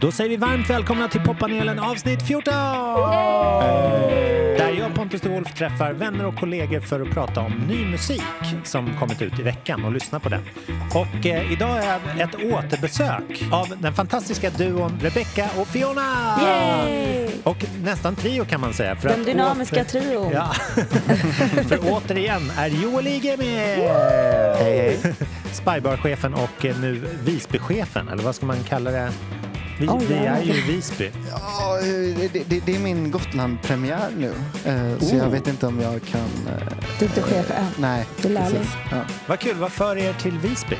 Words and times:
Då 0.00 0.12
säger 0.12 0.30
vi 0.30 0.36
varmt 0.36 0.70
välkomna 0.70 1.08
till 1.08 1.20
poppanelen 1.20 1.78
avsnitt 1.78 2.22
14! 2.26 2.54
Där 4.58 4.78
jag, 4.78 4.94
Pontus 4.94 5.20
de 5.20 5.28
Wolf, 5.28 5.54
träffar 5.54 5.92
vänner 5.92 6.26
och 6.26 6.36
kollegor 6.36 6.80
för 6.80 7.00
att 7.00 7.10
prata 7.10 7.40
om 7.40 7.52
ny 7.52 7.86
musik 7.86 8.22
som 8.64 8.96
kommit 8.98 9.22
ut 9.22 9.38
i 9.38 9.42
veckan 9.42 9.84
och 9.84 9.92
lyssna 9.92 10.20
på 10.20 10.28
den. 10.28 10.40
Och 10.94 11.26
eh, 11.26 11.52
idag 11.52 11.78
är 11.84 12.00
ett 12.24 12.34
återbesök 12.34 13.42
av 13.52 13.74
den 13.78 13.92
fantastiska 13.94 14.50
duon 14.50 14.98
Rebecca 15.02 15.48
och 15.56 15.68
Fiona! 15.68 16.36
Yay! 16.42 17.28
Och 17.44 17.64
nästan 17.84 18.16
trio 18.16 18.44
kan 18.44 18.60
man 18.60 18.72
säga. 18.72 18.96
För 18.96 19.08
Den 19.08 19.20
att 19.20 19.26
dynamiska 19.26 19.82
åter- 19.82 19.84
trion. 19.84 20.30
Ja. 20.32 20.52
för 21.68 21.78
återigen 21.82 22.50
är 22.58 22.68
Joel 22.68 23.06
Ige 23.06 23.36
med! 23.36 23.78
Hej, 24.58 24.78
hej. 24.78 25.14
Spybar-chefen 25.52 26.34
och 26.34 26.64
eh, 26.64 26.78
nu 26.80 27.02
Visby-chefen, 27.24 28.08
eller 28.08 28.22
vad 28.22 28.34
ska 28.34 28.46
man 28.46 28.62
kalla 28.68 28.90
det? 28.90 29.10
Vi, 29.80 29.88
Oj, 29.88 30.06
vi 30.08 30.14
är 30.14 30.42
ju 30.42 30.52
i 30.52 30.60
Visby. 30.60 31.10
Ja, 31.30 31.78
det, 32.32 32.44
det, 32.48 32.60
det 32.66 32.74
är 32.74 32.78
min 32.78 33.10
Gotland-premiär 33.10 34.08
nu. 34.18 34.32
Eh, 34.64 34.98
Så 34.98 35.14
Oh. 35.14 35.16
jag 35.18 35.30
vet 35.30 35.48
inte 35.48 35.66
om 35.66 35.80
jag 35.80 36.02
kan... 36.02 36.20
eh, 36.20 36.76
Du 36.98 37.04
är 37.04 37.08
inte 37.08 37.22
chef 37.22 37.50
än. 37.50 37.66
Nej, 37.78 38.06
Du 38.22 38.28
är 38.28 38.32
lärling. 38.32 38.56
precis. 38.58 38.72
Ja. 38.90 38.96
Vad 39.26 39.38
kul, 39.38 39.56
vad 39.56 39.72
för 39.72 39.96
er 39.96 40.12
till 40.12 40.38
Visby? 40.38 40.76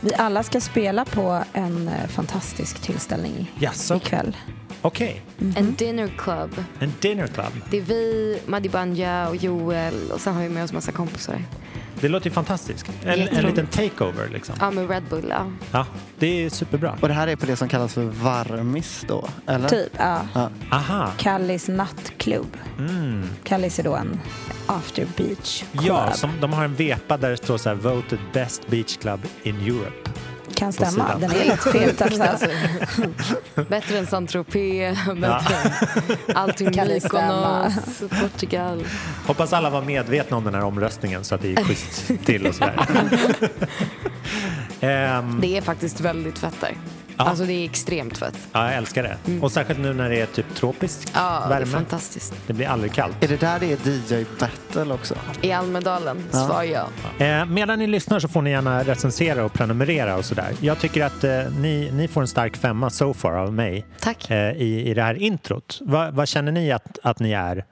Vi 0.00 0.14
alla 0.14 0.42
ska 0.42 0.60
spela 0.60 1.04
på 1.04 1.42
en 1.52 1.88
eh, 1.88 2.06
fantastisk 2.08 2.80
tillställning 2.82 3.50
Jaså? 3.58 3.94
ikväll. 3.96 4.36
Okej, 4.82 5.22
En 5.56 5.74
dinner 5.74 6.08
club. 6.18 6.64
en 6.80 6.92
dinner 7.00 7.26
club. 7.26 7.52
Det 7.70 7.76
är 7.78 7.82
vi, 7.82 8.38
Madi 8.46 8.68
Banja 8.68 9.28
och 9.28 9.36
Joel 9.36 9.94
och 10.12 10.20
sen 10.20 10.34
har 10.34 10.42
vi 10.42 10.48
med 10.48 10.64
oss 10.64 10.72
massa 10.72 10.92
kompisar. 10.92 11.44
Det 12.02 12.08
låter 12.08 12.26
ju 12.26 12.32
fantastiskt. 12.32 12.90
En, 13.04 13.28
en 13.28 13.44
liten 13.44 13.66
takeover 13.66 14.28
liksom. 14.32 14.54
Ja, 14.60 14.70
med 14.70 14.90
Red 14.90 15.02
Bull. 15.10 15.26
Ja. 15.30 15.46
Ja, 15.72 15.86
det 16.18 16.26
är 16.26 16.50
superbra. 16.50 16.98
Och 17.00 17.08
det 17.08 17.14
här 17.14 17.28
är 17.28 17.36
på 17.36 17.46
det 17.46 17.56
som 17.56 17.68
kallas 17.68 17.94
för 17.94 18.04
varmis 18.04 19.04
då, 19.08 19.28
eller? 19.46 19.68
Typ, 19.68 19.92
ja. 19.98 20.20
Ja. 20.34 20.50
Aha. 20.70 21.10
Kallis 21.18 21.68
nattklubb. 21.68 22.56
Mm. 22.78 23.28
Kallis 23.44 23.78
är 23.78 23.82
då 23.82 23.94
en 23.96 24.20
after 24.66 25.06
beach 25.16 25.64
club. 25.72 25.84
Ja, 25.84 26.12
som, 26.12 26.30
de 26.40 26.52
har 26.52 26.64
en 26.64 26.74
vepa 26.74 27.16
där 27.16 27.30
det 27.30 27.36
står 27.36 27.58
så 27.58 27.68
här 27.68 27.76
Voted 27.76 28.18
best 28.32 28.68
beach 28.68 28.96
club 28.96 29.20
in 29.42 29.56
Europe. 29.60 30.10
Kan 30.62 30.72
stämma. 30.72 31.16
Den 31.18 31.30
är 31.30 31.44
lite 31.44 31.56
feltaxad. 31.56 32.50
Bättre 33.68 33.98
än 33.98 34.06
Saint-Tropez, 34.06 34.96
bättre 35.20 35.54
än 35.54 35.72
allting 36.34 36.66
Mykonos, 36.66 38.02
Portugal. 38.20 38.84
Hoppas 39.26 39.52
alla 39.52 39.70
var 39.70 39.82
medvetna 39.82 40.36
om 40.36 40.44
den 40.44 40.54
här 40.54 40.64
omröstningen 40.64 41.24
så 41.24 41.34
att 41.34 41.42
det 41.42 41.48
gick 41.48 41.60
schysst 41.66 42.12
till 42.24 42.46
och 42.46 42.54
sådär. 42.54 42.80
Ehm, 44.80 45.38
Det 45.40 45.56
är 45.56 45.60
faktiskt 45.60 46.00
väldigt 46.00 46.38
fett 46.38 46.60
där. 46.60 46.76
Ja. 47.24 47.28
Alltså 47.30 47.44
det 47.44 47.52
är 47.52 47.64
extremt 47.64 48.18
fett. 48.18 48.34
ja, 48.52 48.64
jag 48.68 48.74
älskar 48.76 49.02
det. 49.02 49.40
Och 49.40 49.52
särskilt 49.52 49.80
nu 49.80 49.92
när 49.94 50.10
det 50.10 50.20
är 50.20 50.26
typ 50.26 50.54
tropisk 50.54 51.08
Ja, 51.14 51.44
det 51.48 51.54
är 51.54 51.58
värme. 51.58 51.72
fantastiskt. 51.72 52.34
Det 52.46 52.52
blir 52.52 52.66
aldrig 52.68 52.92
kallt. 52.92 53.24
Är 53.24 53.28
det 53.28 53.40
där 53.40 53.60
det 53.60 53.72
är 53.72 53.76
DJ-battle 53.76 54.94
också? 54.94 55.14
I 55.40 55.52
Almedalen, 55.52 56.24
Ja. 56.32 56.46
svar 56.46 56.62
ja. 56.62 56.88
Eh, 57.26 57.44
medan 57.46 57.78
ni 57.78 57.86
lyssnar 57.86 58.20
så 58.20 58.28
får 58.28 58.42
ni 58.42 58.50
gärna 58.50 58.82
recensera 58.82 59.44
och 59.44 59.52
prenumerera 59.52 60.16
och 60.16 60.24
sådär. 60.24 60.52
Jag 60.60 60.78
tycker 60.78 61.04
att 61.04 61.24
eh, 61.24 61.30
ni, 61.58 61.90
ni 61.92 62.08
får 62.08 62.20
en 62.20 62.28
stark 62.28 62.56
femma 62.56 62.90
so 62.90 63.14
far 63.14 63.32
av 63.32 63.52
mig 63.52 63.86
Tack. 64.00 64.30
eh, 64.30 64.36
i, 64.52 64.88
i 64.90 64.94
det 64.94 65.02
här 65.02 65.14
introt. 65.14 65.78
Va, 65.82 66.10
vad 66.10 66.28
känner 66.28 66.52
ni 66.52 66.72
att, 66.72 66.98
att 67.02 67.18
ni 67.18 67.32
är 67.32 67.64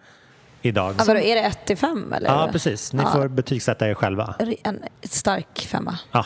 idag? 0.63 0.95
Ja, 0.99 1.05
vadå, 1.07 1.21
är 1.21 1.35
det 1.35 1.43
1 1.43 1.59
till 1.67 1.77
5 1.77 2.13
eller? 2.13 2.29
Ja, 2.29 2.49
precis. 2.53 2.93
Ni 2.93 3.03
Ja. 3.03 3.13
får 3.13 3.29
betygsätta 3.29 3.89
er 3.89 3.95
själva. 3.95 4.35
En 4.63 4.79
stark 5.03 5.67
femma. 5.71 5.99
Ja, 6.13 6.25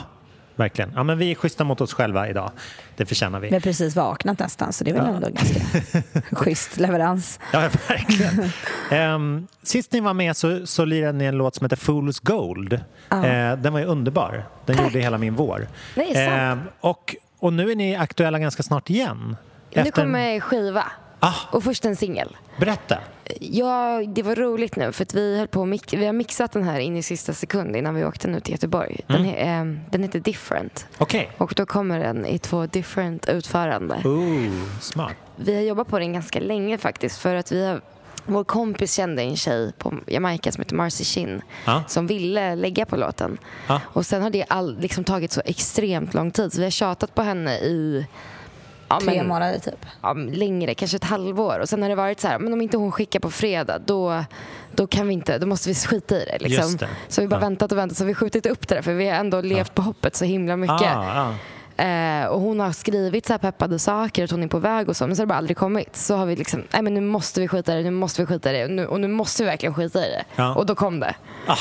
verkligen. 0.57 0.93
Ja, 0.95 1.03
men 1.03 1.19
vi 1.19 1.31
är 1.31 1.35
schyssta 1.35 1.65
mot 1.65 1.81
oss 1.81 1.95
själva 1.95 2.29
idag. 2.29 2.51
Det 2.97 3.07
förtjänar 3.07 3.41
vi. 3.41 3.49
Vi 3.49 3.55
har 3.55 3.61
precis 3.61 3.97
vaknat 3.97 4.39
nästan 4.39 4.73
så 4.73 4.85
det 4.85 4.91
är 4.91 4.95
väl 4.95 5.05
Ja. 5.07 5.15
ändå 5.15 5.29
ganska 5.31 5.61
schysst 6.37 6.77
leverans. 6.79 7.41
Ja, 7.53 7.61
verkligen. 7.89 8.51
Ehm, 8.91 9.47
sist 9.63 9.93
ni 9.93 10.01
var 10.01 10.15
med 10.15 10.37
så, 10.37 10.67
så 10.67 10.85
lirade 10.85 11.19
ni 11.19 11.25
en 11.25 11.35
låt 11.39 11.55
som 11.55 11.65
heter 11.65 11.77
Fool's 11.77 12.21
Gold. 12.23 12.81
Ja. 13.09 13.27
Eh, 13.27 13.57
den 13.59 13.73
var 13.73 13.81
ju 13.81 13.87
underbar. 13.87 14.45
Den 14.67 14.77
Tack. 14.77 14.85
gjorde 14.87 14.99
hela 14.99 15.19
min 15.19 15.35
vår. 15.35 15.67
Nej, 15.95 16.07
sant. 16.15 16.19
Ehm, 16.19 16.61
och, 16.81 17.17
och 17.39 17.53
nu 17.53 17.71
är 17.71 17.77
ni 17.77 17.97
aktuella 17.97 18.39
ganska 18.39 18.63
snart 18.63 18.91
igen. 18.91 19.37
Nu 19.75 19.81
Efter 19.83 20.03
en- 20.03 20.07
kommer 20.09 20.41
skiva. 20.41 20.85
Ah, 21.27 21.35
Och 21.51 21.65
först 21.65 21.85
en 21.85 21.97
singel. 21.97 22.37
berätta. 22.59 22.99
Ja, 23.41 24.03
det 24.09 24.23
var 24.23 24.35
roligt 24.35 24.77
nu 24.77 24.93
för 24.93 25.03
att 25.03 25.15
vi 25.15 25.39
höll 25.39 25.49
på 25.49 25.65
mix- 25.65 25.93
vi 25.97 26.07
har 26.07 26.13
mixat 26.13 26.53
den 26.53 26.63
här 26.63 26.79
in 26.79 26.97
i 26.97 27.03
sista 27.03 27.33
sekund 27.33 27.77
innan 27.77 27.95
vi 27.95 28.05
åkte 28.05 28.29
nu 28.29 28.41
till 28.41 28.53
Göteborg. 28.53 29.01
Den, 29.07 29.17
Mm. 29.17 29.31
he- 29.31 29.37
ehm, 29.39 29.81
den 29.91 30.03
heter 30.03 30.21
Different 30.21 30.87
Okej. 30.99 31.31
och 31.39 31.53
då 31.57 31.67
kommer 31.67 31.99
den 32.01 32.27
i 32.27 32.39
två 32.39 32.67
different 32.67 33.29
utförande. 33.29 34.01
Ooh, 34.05 34.79
smart. 34.81 35.13
Vi 35.37 35.55
har 35.55 35.63
jobbat 35.63 35.89
på 35.89 35.99
den 35.99 36.13
ganska 36.13 36.41
länge 36.41 36.79
faktiskt 36.79 37.19
för 37.19 37.35
att 37.35 37.53
vi 37.53 37.67
har 37.67 37.81
vår 38.27 38.45
kompis 38.45 38.95
kände 38.95 39.23
en 39.23 39.37
tjej 39.37 39.73
på 39.79 39.95
Jamaica 40.07 40.53
som 40.53 40.61
heter 40.63 40.77
Marcy 40.77 41.05
Chin 41.05 41.43
Ja. 41.65 41.83
som 41.89 42.07
ville 42.07 42.55
lägga 42.55 42.87
på 42.87 42.97
låten. 42.97 43.39
Ja. 43.67 43.81
Och 43.85 44.07
sen 44.07 44.23
har 44.23 44.31
det 44.31 44.45
all, 44.49 44.79
liksom 44.81 45.05
tagit 45.05 45.33
så 45.33 45.43
extremt 45.45 46.15
lång 46.15 46.31
tid 46.31 46.53
så 46.53 46.59
vi 46.59 46.65
har 46.65 46.71
tjatat 46.71 47.15
på 47.15 47.23
henne 47.23 47.59
i 47.59 48.07
ja, 48.89 49.01
Tre 49.01 49.17
men- 49.17 49.27
månader 49.29 49.59
typ. 49.59 49.87
ja, 50.03 50.13
längre, 50.13 50.75
kanske 50.75 50.97
ett 50.97 51.05
halvår. 51.05 51.59
Och 51.61 51.69
sen 51.69 51.83
har 51.83 51.89
det 51.89 51.95
varit 51.95 52.21
så 52.21 52.29
här, 52.29 52.39
men 52.39 52.53
om 52.53 52.61
inte 52.61 52.77
hon 52.77 52.93
skickar 52.93 53.21
på 53.21 53.31
fredag 53.31 53.79
då, 53.79 54.25
då 54.75 54.87
kan 54.87 55.09
vi 55.09 55.15
inte, 55.15 55.39
då 55.39 55.47
måste 55.47 55.69
vi 55.69 55.75
skita 55.75 56.17
i 56.17 56.25
det. 56.25 56.39
Liksom. 56.41 56.65
Just 56.65 56.79
det. 56.79 56.89
Så 57.09 57.21
vi 57.21 57.29
bara 57.29 57.37
Ja. 57.37 57.41
väntat 57.41 57.73
och 57.73 57.79
väntat, 57.79 57.99
så 57.99 58.05
vi 58.05 58.15
skjutit 58.15 58.47
upp 58.47 58.69
det 58.69 58.75
där 58.75 58.83
för 58.83 58.93
vi 58.93 59.09
har 59.09 59.17
ändå 59.17 59.41
levt 59.41 59.75
på 59.75 59.83
hoppet 59.83 60.17
så 60.17 60.25
himla 60.25 60.57
mycket. 60.57 60.97
Ah, 60.97 61.21
ah. 61.29 61.35
Eh, 61.77 62.27
och 62.27 62.41
hon 62.41 62.61
har 62.61 62.73
skrivit 62.73 63.27
så 63.27 63.33
här 63.33 63.39
peppade 63.39 63.79
saker 63.79 64.25
att 64.25 64.31
hon 64.31 64.43
är 64.43 64.49
på 64.49 64.59
väg 64.59 64.89
och 64.89 64.97
så, 64.97 65.07
men 65.07 65.17
så 65.17 65.21
har 65.23 65.27
det 65.27 65.29
bara 65.29 65.39
aldrig 65.39 65.57
kommit. 65.57 65.97
Så 65.97 66.17
har 66.17 66.27
vi 66.27 66.37
liksom, 66.37 66.63
nej 66.73 66.83
men 66.83 66.95
nu 66.95 67.01
måste 67.01 67.41
vi 67.41 67.49
skita 67.49 67.73
i 67.75 67.77
det, 67.77 67.83
nu 67.83 67.91
måste 67.91 68.23
vi 68.23 68.27
skita 68.27 68.51
i 68.53 68.57
det 68.59 68.65
och 68.65 68.71
nu, 68.71 68.87
och 68.87 69.01
nu 69.01 69.09
måste 69.09 69.43
vi 69.43 69.49
verkligen 69.49 69.75
skita 69.75 70.07
i 70.07 70.11
det. 70.11 70.25
Ja. 70.37 70.55
Och 70.55 70.67
då 70.67 70.75
kom 70.75 71.01
det. 71.01 71.15
Ah, 71.47 71.57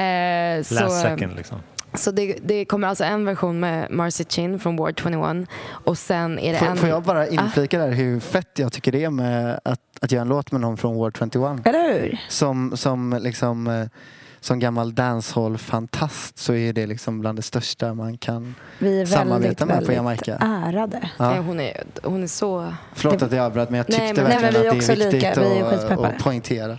Eh, 0.00 0.56
last 0.58 0.74
så, 0.78 0.88
second 0.90 1.36
liksom. 1.36 1.58
Så 1.98 2.10
det, 2.10 2.36
det 2.44 2.64
kommer 2.64 2.88
alltså 2.88 3.04
en 3.04 3.24
version 3.24 3.60
med 3.60 3.90
Marcy 3.90 4.24
Chin 4.28 4.58
från 4.58 4.76
Ward 4.76 5.00
21 5.02 5.48
och 5.70 5.98
sen 5.98 6.38
är 6.38 6.52
det 6.52 6.58
Får, 6.58 6.66
en... 6.66 6.76
får 6.76 6.88
jag 6.88 7.02
bara 7.02 7.28
inflika 7.28 7.78
där 7.78 7.90
hur 7.92 8.20
fett 8.20 8.58
jag 8.58 8.72
tycker 8.72 8.92
det 8.92 9.04
är 9.04 9.10
med 9.10 9.60
att, 9.64 9.80
att 10.00 10.12
göra 10.12 10.22
en 10.22 10.28
låt 10.28 10.52
med 10.52 10.60
någon 10.60 10.76
från 10.76 10.96
War 10.98 11.10
21? 11.18 11.66
Eller 11.66 11.92
hur? 12.00 12.20
Som, 12.28 12.76
som 12.76 13.18
liksom... 13.22 13.66
eh, 13.66 13.86
Som 14.40 14.58
gammal 14.58 14.94
dancehall-fantast 14.94 16.38
så 16.38 16.54
är 16.54 16.72
det 16.72 16.86
liksom 16.86 17.20
bland 17.20 17.38
det 17.38 17.42
största 17.42 17.94
man 17.94 18.18
kan... 18.18 18.54
Vi 18.78 19.00
är 19.00 19.06
Samarbeta 19.06 19.38
väldigt, 19.42 19.60
med 19.60 19.68
på 19.68 19.74
väldigt 19.74 19.96
Jamaica. 19.96 20.36
ärade. 20.40 20.98
Nej, 21.00 21.10
Ja. 21.36 21.40
hon, 21.40 21.60
är, 21.60 21.82
hon 22.02 22.22
är 22.22 22.26
så... 22.26 22.74
Förlåt 22.94 23.22
att 23.22 23.32
jag 23.32 23.44
avbröt 23.44 23.70
men 23.70 23.78
jag 23.78 23.86
Nej, 23.88 24.08
tyckte 24.08 24.22
men- 24.22 24.30
Nej, 24.30 24.42
men 24.42 24.52
verkligen 24.52 24.78
vi 24.78 24.78
är 24.78 24.80
att 24.80 24.86
det 24.86 24.92
är 24.92 25.12
lika. 25.12 25.28
viktigt 25.28 25.44
Vi 25.44 25.58
är 25.58 25.92
att, 26.04 26.04
att 26.14 26.18
poängtera. 26.24 26.78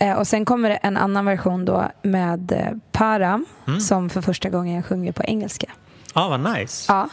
Eh, 0.00 0.18
och 0.18 0.26
sen 0.26 0.44
kommer 0.44 0.68
det 0.68 0.76
en 0.76 0.96
annan 0.96 1.24
version 1.24 1.64
då 1.64 1.84
med 2.02 2.52
eh, 2.52 2.76
Param 2.92 3.46
Mm. 3.66 3.80
som 3.80 4.10
för 4.10 4.20
första 4.20 4.48
gången 4.48 4.82
sjunger 4.82 5.12
på 5.12 5.22
engelska. 5.22 5.66
Ah, 6.12 6.28
vad 6.28 6.40
nice. 6.58 6.92
Ja, 6.92 7.08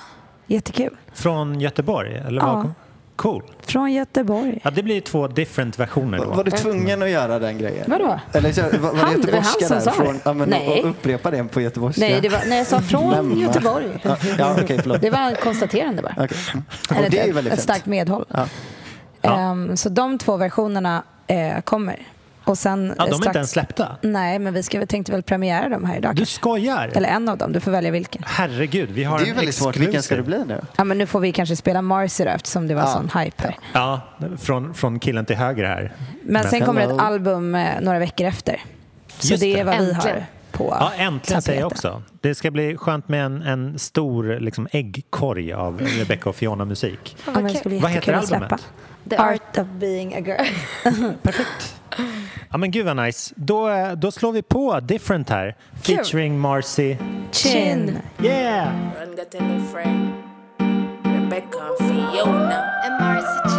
jättekul. 0.47 0.97
Från 1.13 1.59
Göteborg? 1.61 2.15
Eller 2.27 2.41
Ja. 2.41 2.65
Cool. 3.15 3.43
Från 3.61 3.93
Göteborg. 3.93 4.59
Ja, 4.63 4.71
det 4.71 4.83
blir 4.83 5.01
två 5.01 5.27
different 5.27 5.79
versioner 5.79 6.17
då. 6.17 6.25
Var 6.25 6.43
du 6.43 6.51
tvungen 6.51 7.01
att 7.01 7.09
göra 7.09 7.39
den 7.39 7.57
grejen? 7.57 7.85
Vadå? 7.87 8.19
Eller 8.33 8.79
var, 8.79 8.79
var 8.91 8.95
Han, 8.99 9.21
det 9.21 9.25
det 9.25 9.31
var 9.31 9.39
han 9.41 9.53
göteborgska 9.53 9.67
som 9.67 9.79
där? 9.85 9.91
Från, 9.91 10.19
ja, 10.25 10.33
men, 10.33 10.49
Nej. 10.49 10.81
och 10.83 10.89
upprepa 10.89 11.31
det 11.31 11.43
på 11.43 11.61
göteborgska. 11.61 12.01
Nej, 12.01 12.21
det 12.21 12.29
var, 12.29 12.39
nej, 12.47 12.57
jag 12.57 12.67
sa 12.67 12.81
från 12.91 13.11
Lämna. 13.11 13.41
Göteborg. 13.41 13.85
Ja, 14.03 14.17
ja 14.37 14.55
okej, 14.63 14.79
förlåt. 14.81 15.01
Det 15.01 15.09
var 15.09 15.31
ett 15.31 15.41
konstaterande 15.41 16.01
bara. 16.01 16.13
Mm. 16.13 16.27
Eller 16.89 17.03
Och 17.05 17.11
det 17.11 17.19
är 17.19 17.23
ju 17.23 17.29
ett, 17.29 17.35
väldigt 17.35 17.53
ett 17.53 17.59
fint. 17.59 17.63
starkt 17.63 17.85
medhåll. 17.85 18.25
Ja. 18.29 18.45
Ja. 19.21 19.37
Ehm, 19.39 19.77
så 19.77 19.89
de 19.89 20.17
två 20.17 20.37
versionerna 20.37 21.03
eh, 21.27 21.61
kommer. 21.61 21.99
Och 22.47 22.57
sen 22.57 22.93
Ja, 22.97 23.03
de 23.05 23.09
eh, 23.11 23.13
är 23.13 23.13
strax... 23.13 23.25
inte 23.27 23.37
ens 23.37 23.51
släppta. 23.51 23.97
Nej, 24.01 24.39
men 24.39 24.53
vi 24.53 24.63
ska, 24.63 24.79
vi 24.79 24.87
tänkte 24.87 25.11
väl 25.11 25.23
premiera 25.23 25.69
dem 25.69 25.85
här 25.85 25.97
idag. 25.97 26.11
Du 26.15 26.17
kanske. 26.19 26.35
skojar? 26.35 26.91
Eller 26.95 27.09
en 27.09 27.29
av 27.29 27.37
dem, 27.37 27.53
du 27.53 27.59
får 27.59 27.71
välja 27.71 27.91
vilken. 27.91 28.23
Herregud, 28.25 28.89
vi 28.91 29.03
har 29.03 29.17
Det 29.17 29.23
är 29.23 29.25
ju 29.25 29.29
en 29.31 29.35
väldigt 29.35 29.55
svårt. 29.55 29.77
Vilken 29.77 30.03
ska 30.03 30.15
det 30.15 30.23
bli 30.23 30.43
nu? 30.47 30.61
Ja, 30.75 30.83
men 30.83 30.97
nu 30.97 31.05
får 31.05 31.19
vi 31.19 31.31
kanske 31.31 31.55
spela 31.55 31.81
Marcy 31.81 32.23
då 32.23 32.29
eftersom 32.29 32.67
det 32.67 32.75
var 32.75 32.81
Ja. 32.81 32.87
sån 32.87 33.21
hype 33.21 33.43
här. 33.43 33.55
Ja, 33.73 34.01
från, 34.39 34.73
från 34.73 34.99
killen 34.99 35.25
till 35.25 35.35
höger 35.35 35.63
här. 35.63 35.91
Men 36.23 36.43
sen 36.43 36.61
kommer 36.65 36.81
ett 36.81 36.87
Hello. 36.87 36.99
album 37.03 37.55
eh, 37.55 37.81
några 37.81 37.99
veckor 37.99 38.27
efter. 38.27 38.61
Så 39.19 39.27
Just 39.33 39.41
det 39.43 39.53
det. 39.53 39.59
är 39.59 39.63
vad 39.63 39.77
vi 39.77 39.89
Äntligen. 39.91 40.15
har 40.17 40.25
på 40.51 40.77
Ja, 40.79 40.91
äntligen 40.97 41.41
säger 41.41 41.59
jag 41.59 41.71
också. 41.71 42.01
Det 42.21 42.35
ska 42.35 42.51
bli 42.51 42.77
skönt 42.77 43.07
med 43.09 43.25
en, 43.25 43.41
en 43.41 43.79
stor 43.79 44.39
liksom, 44.39 44.67
äggkorg 44.71 45.53
av 45.53 45.81
Rebecca 45.81 46.29
och 46.29 46.35
Fiona-musik. 46.35 47.17
Men 47.33 47.47
det 47.47 47.63
bli 47.65 47.79
Vad 47.79 47.91
heter 47.91 48.13
albumet? 48.13 48.27
släppa. 48.49 48.57
The 49.09 49.17
Art. 49.17 49.57
Of 49.57 49.67
being 49.67 50.13
a 50.13 50.19
girl. 50.19 50.45
Perfekt. 51.21 51.73
Ja 52.51 52.57
men 52.57 52.71
gud 52.71 52.85
vad 52.85 52.95
nice. 52.97 53.33
Då, 53.35 53.69
då 53.97 54.11
slår 54.11 54.31
vi 54.31 54.41
på 54.41 54.79
Different 54.79 55.29
här. 55.29 55.55
Kul. 55.83 55.95
Featuring 55.95 56.39
Marcy. 56.39 56.95
Chin. 57.31 57.99
Yeah! 58.23 58.67
Rebecca 61.03 61.59
Fiona. 61.79 62.63
And 62.85 62.99
Marcy 62.99 63.49
Chin. 63.49 63.56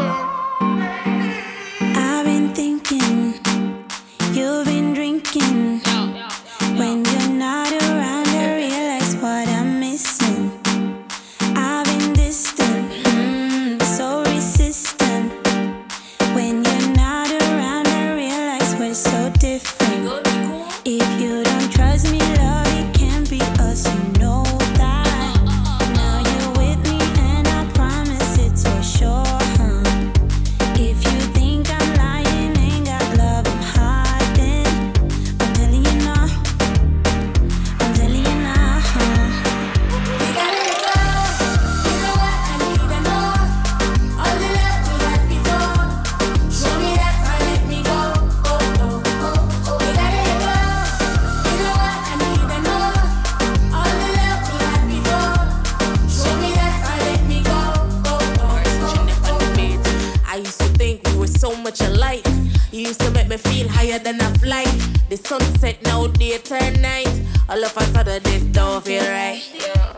Used 62.89 63.01
to 63.01 63.11
make 63.11 63.29
me 63.29 63.37
feel 63.37 63.69
higher 63.69 63.99
than 63.99 64.21
a 64.21 64.31
flight. 64.39 64.73
The 65.11 65.17
sunset 65.17 65.77
now 65.83 66.07
day 66.07 66.39
turn 66.39 66.81
night. 66.81 67.11
All 67.49 67.63
of 67.63 67.77
a 67.77 67.85
sudden 67.93 68.23
this 68.23 68.43
don't 68.45 68.83
feel 68.83 69.03
right. 69.03 69.43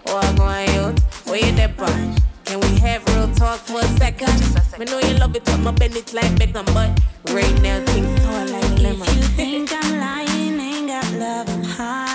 What 0.06 0.36
going 0.36 0.68
youth? 0.74 0.98
Where 1.26 1.38
you 1.38 1.52
on? 1.78 2.16
Can 2.44 2.58
we 2.60 2.78
have 2.80 3.06
real 3.14 3.28
talk 3.34 3.60
for 3.60 3.80
a 3.80 3.88
second? 3.98 4.34
Me 4.78 4.86
know 4.86 4.98
you 4.98 5.14
love 5.18 5.36
it, 5.36 5.44
but 5.44 5.58
my 5.58 5.70
bend 5.70 5.94
it 5.94 6.12
like 6.12 6.32
Beckham, 6.32 6.66
but 6.74 6.90
right 7.32 7.62
now 7.62 7.78
things 7.86 8.22
sour 8.22 8.46
like 8.46 8.78
lemon. 8.80 9.08
If 9.08 9.16
you 9.16 9.22
think 9.38 9.70
I'm 9.72 9.98
lying, 10.00 10.58
ain't 10.58 10.88
got 10.88 11.12
love, 11.12 11.48
I'm 11.48 11.62
hiding. 11.62 12.09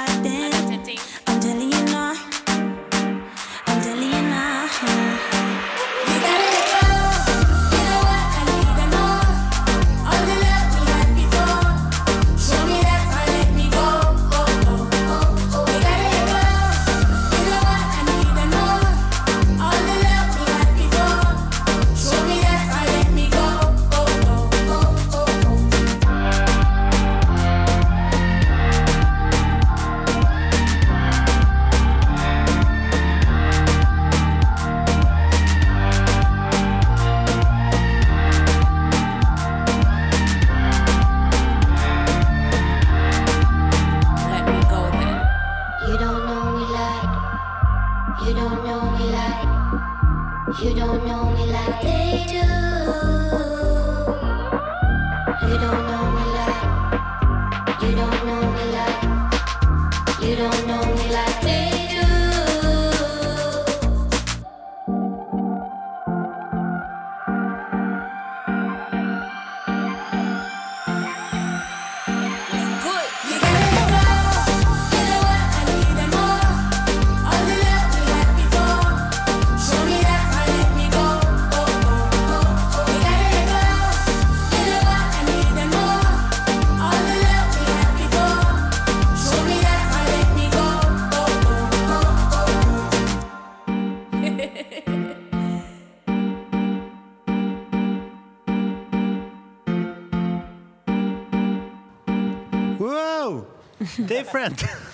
You 50.61 50.73
don't 50.73 51.05
know 51.05 51.31
me 51.31 51.45
like 51.51 51.81
they 51.81 52.25
do. 52.29 53.54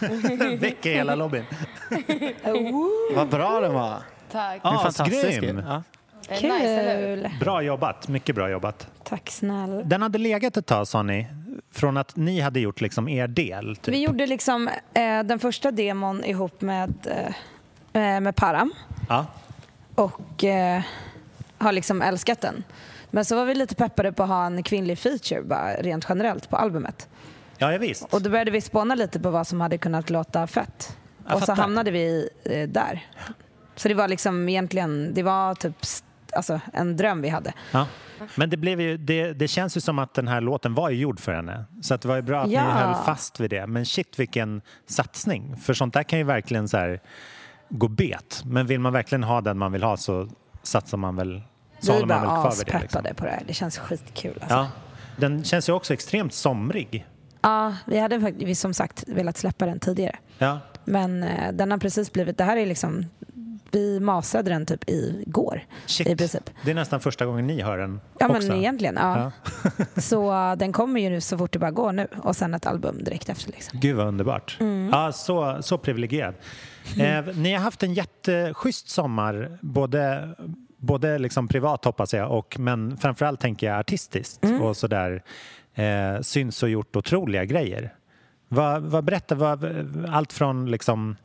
Different! 0.02 0.62
Väck 0.62 0.86
i 0.86 0.94
hela 0.94 1.16
lobbyn. 1.16 1.44
Vad 3.16 3.30
bra 3.30 3.60
den 3.60 3.74
var. 3.74 3.98
Tack. 4.32 4.64
Den 4.64 4.74
är 4.74 4.78
fantastisk. 4.78 5.42
grym. 5.42 5.64
Ja. 5.68 5.84
Nice? 6.30 6.40
Kul! 6.42 7.30
Bra 7.40 7.62
jobbat, 7.62 8.08
mycket 8.08 8.36
bra 8.36 8.50
jobbat. 8.50 8.88
Tack 9.04 9.30
snälla. 9.30 9.84
Den 9.84 10.02
hade 10.02 10.18
legat 10.18 10.58
ett 10.58 10.66
tag 10.66 10.88
sa 10.88 11.04
ni, 11.04 11.28
från 11.72 11.98
att 11.98 12.16
ni 12.16 12.40
hade 12.40 12.60
gjort 12.60 12.82
liksom 12.82 13.08
er 13.10 13.28
del. 13.28 13.76
Typ. 13.76 13.94
Vi 13.94 14.04
gjorde 14.04 14.26
liksom 14.28 14.68
eh, 14.94 15.24
den 15.24 15.40
första 15.40 15.72
demon 15.72 16.24
ihop 16.24 16.62
med, 16.62 16.94
eh, 17.94 18.14
eh, 18.16 18.22
med 18.22 18.36
Param 18.36 18.74
Ja. 19.10 19.26
och 19.96 20.44
eh, 20.44 20.82
har 21.58 21.72
liksom 21.72 22.02
älskat 22.02 22.42
den. 22.42 22.64
Men 23.14 23.26
så 23.26 23.36
var 23.36 23.46
vi 23.46 23.56
lite 23.56 23.76
peppade 23.76 24.12
på 24.12 24.24
att 24.24 24.30
ha 24.30 24.46
en 24.46 24.64
kvinnlig 24.64 24.98
feature 25.00 25.42
bara 25.42 25.74
rent 25.74 26.06
generellt 26.10 26.50
på 26.50 26.58
albumet. 26.58 27.08
Ja, 27.62 27.72
ja, 27.72 27.78
visst. 27.78 28.04
Och 28.14 28.22
då 28.22 28.30
började 28.30 28.52
vi 28.52 28.62
spåna 28.62 28.96
lite 28.96 29.20
på 29.20 29.30
vad 29.30 29.48
som 29.48 29.62
hade 29.62 29.78
kunnat 29.78 30.10
låta 30.10 30.48
fett. 30.48 30.98
Jag 31.26 31.34
och 31.36 31.40
så 31.40 31.46
fattar. 31.46 31.62
hamnade 31.62 31.92
vi 31.92 32.30
eh, 32.44 32.70
där. 32.70 33.06
Så 33.76 33.88
det 33.88 33.94
var 33.94 34.08
liksom 34.08 34.50
egentligen, 34.50 35.14
det 35.14 35.24
var 35.24 35.56
typ 35.56 35.76
alltså, 36.36 36.60
en 36.74 36.98
dröm 36.98 37.22
vi 37.22 37.30
hade. 37.30 37.54
Ja. 37.72 37.88
Men 38.36 38.50
det, 38.50 38.58
blev 38.58 38.82
ju, 38.82 38.98
det, 38.98 39.34
det 39.34 39.48
känns 39.48 39.78
ju 39.78 39.82
som 39.82 40.00
att 40.00 40.14
den 40.14 40.28
här 40.28 40.42
låten 40.42 40.74
var 40.74 40.90
ju 40.90 40.98
gjord 40.98 41.20
för 41.20 41.34
henne. 41.34 41.66
Så 41.82 41.94
att 41.94 42.02
det 42.02 42.08
var 42.08 42.16
ju 42.16 42.22
bra 42.22 42.42
att 42.42 42.52
Ja. 42.52 42.64
ni 42.66 42.72
höll 42.72 42.96
fast 43.06 43.40
vid 43.40 43.50
det. 43.50 43.68
Men 43.68 43.86
shit 43.86 44.20
vilken 44.20 44.62
satsning. 44.88 45.56
För 45.58 45.74
sånt 45.74 45.94
där 45.94 46.04
kan 46.04 46.20
ju 46.20 46.26
verkligen 46.26 46.68
så 46.68 46.78
här 46.78 47.00
gå 47.70 47.88
bet. 47.88 48.42
Men 48.46 48.68
vill 48.68 48.80
man 48.80 48.94
verkligen 48.94 49.24
ha 49.24 49.42
den 49.42 49.58
man 49.58 49.72
vill 49.72 49.84
ha 49.84 49.98
så 49.98 50.30
satsar 50.64 50.98
man 50.98 51.16
väl, 51.16 51.42
så 51.80 51.92
vi 51.94 52.00
håller 52.00 52.08
man 52.16 52.22
väl 52.22 52.30
var 52.30 52.42
kvar 52.42 52.56
vid 52.58 52.66
det. 52.68 52.74
aspeppade 52.78 53.04
Liksom. 53.10 53.16
på 53.16 53.26
det 53.26 53.32
här. 53.32 53.44
Det 53.48 53.54
känns 53.54 53.78
skitkul. 53.78 54.38
Alltså. 54.42 54.56
Ja. 54.56 54.68
Den 55.18 55.44
känns 55.44 55.70
ju 55.70 55.74
också 55.74 55.94
extremt 55.94 56.34
somrig. 56.34 57.06
Ja, 57.42 57.74
vi 57.86 58.00
hade 58.00 58.22
faktiskt 58.22 58.48
vi 58.48 58.56
som 58.56 58.74
sagt 58.74 59.04
velat 59.08 59.38
släppa 59.38 59.66
den 59.66 59.80
tidigare. 59.80 60.16
Ja. 60.38 60.60
Men 60.86 61.24
eh, 61.24 61.52
den 61.54 61.72
har 61.72 61.78
precis 61.78 62.12
blivit, 62.12 62.38
det 62.38 62.44
här 62.44 62.58
är 62.58 62.66
liksom, 62.66 63.06
vi 63.72 64.00
masade 64.00 64.50
den 64.50 64.66
typ 64.66 64.90
igår 64.90 65.66
Shit. 65.86 66.08
i 66.08 66.16
princip. 66.16 66.50
Det 66.66 66.72
är 66.72 66.76
nästan 66.76 67.00
första 67.00 67.26
gången 67.26 67.48
ni 67.48 67.62
hör 67.62 67.78
den 67.78 68.02
Ja 68.20 68.30
också. 68.30 68.48
men 68.48 68.58
egentligen, 68.58 68.96
ja. 68.96 69.32
så 70.02 70.32
eh, 70.34 70.56
den 70.56 70.72
kommer 70.74 71.02
ju 71.02 71.10
nu 71.10 71.22
så 71.22 71.38
fort 71.38 71.54
det 71.54 71.60
bara 71.60 71.72
går 71.72 71.92
nu 71.92 72.08
och 72.24 72.36
sen 72.36 72.54
ett 72.54 72.66
album 72.66 73.04
direkt 73.04 73.30
efter 73.30 73.52
liksom. 73.52 73.80
Gud 73.80 73.96
vad 73.96 74.08
underbart. 74.08 74.58
Mm. 74.60 74.90
Ja, 74.92 75.12
så, 75.12 75.58
så 75.62 75.78
privilegierad. 75.78 76.36
Eh, 77.00 77.36
ni 77.36 77.54
har 77.54 77.60
haft 77.60 77.84
en 77.84 77.94
jätteschysst 77.94 78.90
sommar, 78.90 79.58
både, 79.62 80.30
både 80.82 81.18
liksom 81.20 81.48
privat 81.48 81.86
hoppas 81.86 82.14
jag, 82.14 82.32
och, 82.32 82.56
men 82.60 82.98
framförallt 82.98 83.40
tänker 83.40 83.68
jag 83.68 83.80
artistiskt 83.80 84.44
Mm. 84.46 84.62
och 84.62 84.78
sådär 84.78 85.24
eh, 85.76 86.22
syns 86.22 86.64
och 86.64 86.70
gjort 86.70 86.96
otroliga 86.96 87.46
grejer. 87.46 87.94
Vad, 88.48 88.82
vad 88.82 89.04
berätta, 89.04 89.36
vad, 89.36 89.66
allt 90.10 90.34
från 90.34 90.72
liksom 90.72 91.16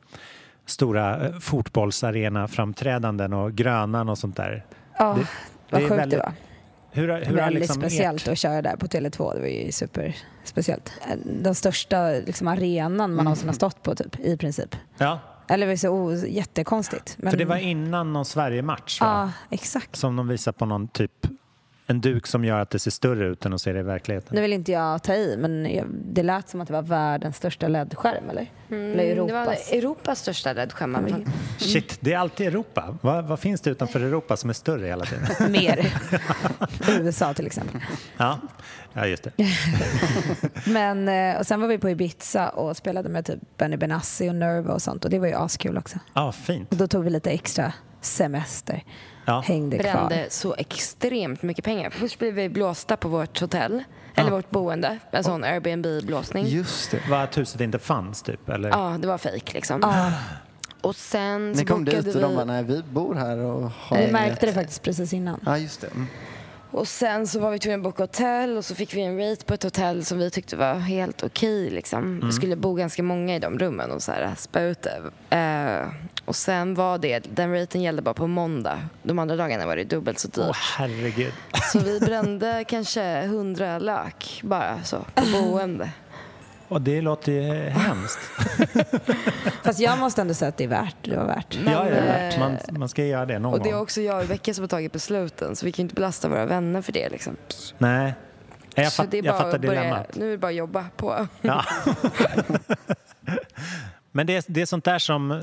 stora 0.66 1.26
eh, 1.26 1.38
fotbollsarena-framträdanden 1.38 3.32
och 3.32 3.52
Grönan 3.52 4.08
och 4.08 4.18
sånt 4.18 4.36
där. 4.36 4.64
Ja, 4.98 5.14
Det- 5.18 5.26
vad 5.70 5.80
det 5.82 5.88
sjukt 5.88 6.00
väldigt- 6.00 6.18
det 6.18 6.24
var. 6.24 6.32
Hur, 6.90 7.24
hur 7.24 7.36
Väldigt 7.36 7.60
liksom 7.60 7.82
speciellt 7.82 8.22
ert- 8.26 8.32
att 8.32 8.38
köra 8.38 8.62
där 8.62 8.76
på 8.76 8.86
Tele2. 8.86 9.34
Det 9.34 9.40
var 9.40 9.46
ju 9.48 9.72
superspeciellt. 9.72 10.92
Eh, 11.10 11.16
Den 11.24 11.54
största 11.54 12.08
liksom, 12.08 12.48
arenan 12.48 13.14
man 13.14 13.24
någonsin 13.24 13.48
har 13.48 13.54
stått 13.54 13.82
på 13.82 13.94
typ, 13.94 14.20
i 14.20 14.36
princip. 14.36 14.76
Ja, 14.98 15.18
Eller 15.48 15.66
det 15.66 15.72
var 15.72 15.76
så 15.76 15.88
oh, 15.88 16.28
jättekonstigt. 16.28 17.16
Men, 17.18 17.30
för 17.30 17.38
det 17.38 17.44
var 17.44 17.56
innan 17.56 18.12
någon 18.12 18.24
Sverige-match 18.24 19.00
va? 19.00 19.06
Ja, 19.06 19.56
exakt. 19.56 19.96
Som 19.96 20.16
de 20.16 20.28
visar 20.28 20.52
på 20.52 20.66
någon 20.66 20.88
typ 20.88 21.26
en 21.86 22.00
duk 22.00 22.26
som 22.26 22.44
gör 22.44 22.60
att 22.60 22.70
det 22.70 22.78
ser 22.78 22.90
större 22.90 23.26
ut 23.26 23.46
än 23.46 23.52
att 23.52 23.60
se 23.60 23.72
det 23.72 23.80
i 23.80 23.82
verkligheten. 23.82 24.34
Nu 24.34 24.40
vill 24.40 24.52
inte 24.52 24.72
jag 24.72 25.02
ta 25.02 25.14
i, 25.14 25.36
men 25.38 25.68
det 26.14 26.22
lät 26.22 26.48
som 26.48 26.60
att 26.60 26.68
det 26.68 26.72
var 26.74 26.82
världens 26.82 27.36
största 27.36 27.68
LED-skärm, 27.68 28.30
eller? 28.30 28.40
eller 28.40 28.50
Mm, 28.70 28.96
Det 28.96 29.32
var 29.32 29.42
Europas. 29.42 29.72
Europas 29.72 30.20
största 30.20 30.54
räddskärm. 30.54 31.24
Shit, 31.58 31.98
det 32.00 32.12
är 32.12 32.18
alltid 32.18 32.46
Europa. 32.46 32.98
Vad, 33.02 33.24
vad 33.24 33.40
finns 33.40 33.60
det 33.60 33.70
utanför 33.70 34.00
Europa 34.00 34.36
som 34.36 34.50
är 34.50 34.54
större 34.54 34.86
hela 34.86 35.04
tiden? 35.04 35.52
Mer. 35.52 35.92
USA 37.00 37.34
till 37.34 37.46
exempel. 37.46 37.80
Ja, 38.16 38.38
ja 38.96 39.06
just 39.06 39.22
det. 39.22 39.32
Men, 40.64 41.08
eh, 41.08 41.38
och 41.40 41.46
sen 41.46 41.60
var 41.60 41.68
vi 41.68 41.78
på 41.78 41.90
Ibiza 41.90 42.48
och 42.48 42.76
spelade 42.76 43.08
med 43.08 43.26
typ 43.26 43.38
Benny 43.58 43.76
Benassi 43.76 44.30
och 44.30 44.34
Nerva 44.34 44.74
och 44.74 44.82
sånt 44.82 45.04
och 45.04 45.10
det 45.10 45.18
var 45.18 45.26
ju 45.26 45.34
askul 45.34 45.78
också. 45.78 45.98
Ja, 46.14 46.32
fint. 46.32 46.70
Och 46.70 46.76
då 46.76 46.86
tog 46.86 47.04
vi 47.04 47.10
lite 47.10 47.30
extra 47.30 47.72
semester. 48.00 48.84
Ja. 49.24 49.40
Hängde 49.46 49.78
kvar. 49.78 49.92
brände 49.92 50.26
så 50.30 50.54
extremt 50.54 51.42
mycket 51.42 51.64
pengar. 51.64 51.90
Först 51.90 52.18
blev 52.18 52.34
vi 52.34 52.48
blåsta 52.48 52.96
på 52.96 53.08
vårt 53.08 53.40
hotell, 53.40 53.84
eller 54.14 54.30
vårt 54.30 54.50
boende. 54.50 54.98
En 55.10 55.24
sån 55.24 55.44
Airbnb-blåsning. 55.44 56.46
Just 56.46 56.90
det. 56.90 57.00
Var 57.10 57.22
att 57.24 57.38
huset 57.38 57.60
inte 57.60 57.78
fanns 57.78 58.22
typ? 58.22 58.48
Eller? 58.48 58.68
Ja, 58.68 58.96
det 59.00 59.06
var 59.06 59.18
fejk 59.18 59.52
liksom. 59.52 59.80
Ja, 59.82 60.12
Och 60.80 60.96
sen 60.96 61.52
Ni 61.52 61.64
kom 61.64 61.84
dit 61.84 61.98
och 61.98 62.06
vi... 62.06 62.20
de 62.20 62.34
bara, 62.34 62.44
nej 62.44 62.64
vi 62.64 62.82
bor 62.82 63.14
här 63.14 63.38
och 63.38 63.70
har 63.70 63.96
vi 63.96 64.02
inget." 64.02 64.12
märkte 64.12 64.46
det 64.46 64.52
faktiskt 64.52 64.82
precis 64.82 65.12
innan. 65.12 65.40
Ja, 65.46 65.58
just 65.58 65.80
det. 65.80 65.86
Mm. 65.86 66.06
Och 66.70 66.88
sen 66.88 67.26
så 67.26 67.40
var 67.40 67.50
vi 67.50 67.58
tvungna 67.58 67.76
att 67.76 67.82
boka 67.82 68.02
hotell 68.02 68.56
och 68.56 68.64
så 68.64 68.74
fick 68.74 68.94
vi 68.94 69.02
en 69.02 69.18
rate 69.18 69.44
på 69.44 69.54
ett 69.54 69.62
hotell 69.62 70.04
som 70.04 70.18
vi 70.18 70.30
tyckte 70.30 70.56
var 70.56 70.74
helt 70.74 71.22
okej. 71.22 71.70
liksom. 71.70 72.20
Vi 72.26 72.32
skulle 72.32 72.56
bo 72.56 72.74
ganska 72.74 73.02
många 73.02 73.36
i 73.36 73.38
de 73.38 73.58
rummen 73.58 73.90
och 73.92 74.02
så 74.02 74.12
här 74.12 74.34
spä 74.36 74.60
ut 74.62 74.82
det. 74.82 75.36
Eh, 75.36 75.88
och 76.24 76.36
sen 76.36 76.74
var 76.74 76.98
det, 76.98 77.18
den 77.34 77.52
raten 77.54 77.82
gällde 77.82 78.02
bara 78.02 78.14
på 78.14 78.26
måndag. 78.26 78.80
De 79.02 79.18
andra 79.18 79.36
dagarna 79.36 79.66
var 79.66 79.76
det 79.76 79.84
dubbelt 79.84 80.18
så 80.18 80.28
dyrt. 80.28 80.46
Åh 80.48 80.56
herregud. 80.78 81.32
Så 81.72 81.78
vi 81.78 82.00
brände 82.00 82.64
kanske 82.68 83.26
hundra 83.26 83.78
lök 83.78 84.40
bara 84.44 84.82
så 84.84 84.96
på 85.14 85.24
boende. 85.32 85.90
Och 86.68 86.80
det 86.82 87.00
låter 87.00 87.32
ju 87.32 87.68
hemskt. 87.68 88.18
Fast 89.64 89.80
jag 89.80 89.98
måste 89.98 90.20
ändå 90.20 90.34
säga 90.34 90.48
att 90.48 90.56
det 90.56 90.64
är 90.64 90.68
värt 90.68 90.96
det. 91.02 91.16
var 91.16 91.26
värt. 91.26 91.58
Men, 91.64 91.72
ja, 91.72 91.88
ja, 91.88 91.96
eh, 91.96 92.38
man, 92.38 92.56
man 92.70 92.88
ska 92.88 93.04
göra 93.04 93.26
det 93.26 93.38
någon 93.38 93.52
Och 93.52 93.62
det 93.62 93.68
är 93.68 93.72
gång. 93.72 93.82
också 93.82 94.00
jag 94.00 94.16
och 94.16 94.22
Rebecka 94.22 94.54
som 94.54 94.62
har 94.62 94.68
tagit 94.68 94.92
besluten 94.92 95.56
så 95.56 95.66
vi 95.66 95.72
kan 95.72 95.82
ju 95.82 95.84
inte 95.84 95.94
belasta 95.94 96.28
våra 96.28 96.46
vänner 96.46 96.82
för 96.82 96.92
det. 96.92 97.08
Liksom. 97.08 97.36
Nej. 97.78 98.14
Jag, 98.74 98.92
så 98.92 99.02
fatt, 99.02 99.10
det 99.10 99.18
är 99.18 99.22
jag 99.24 99.34
bara 99.34 99.42
fattar 99.42 99.54
att 99.54 99.60
börja, 99.60 99.80
dilemmat. 99.80 100.16
nu 100.16 100.26
är 100.26 100.30
det 100.30 100.38
bara 100.38 100.48
att 100.48 100.54
jobba 100.54 100.84
på. 100.96 101.26
Ja. 101.40 101.64
Men 104.12 104.26
det 104.26 104.36
är, 104.36 104.44
det 104.46 104.62
är 104.62 104.66
sånt 104.66 104.84
där 104.84 104.98
som, 104.98 105.40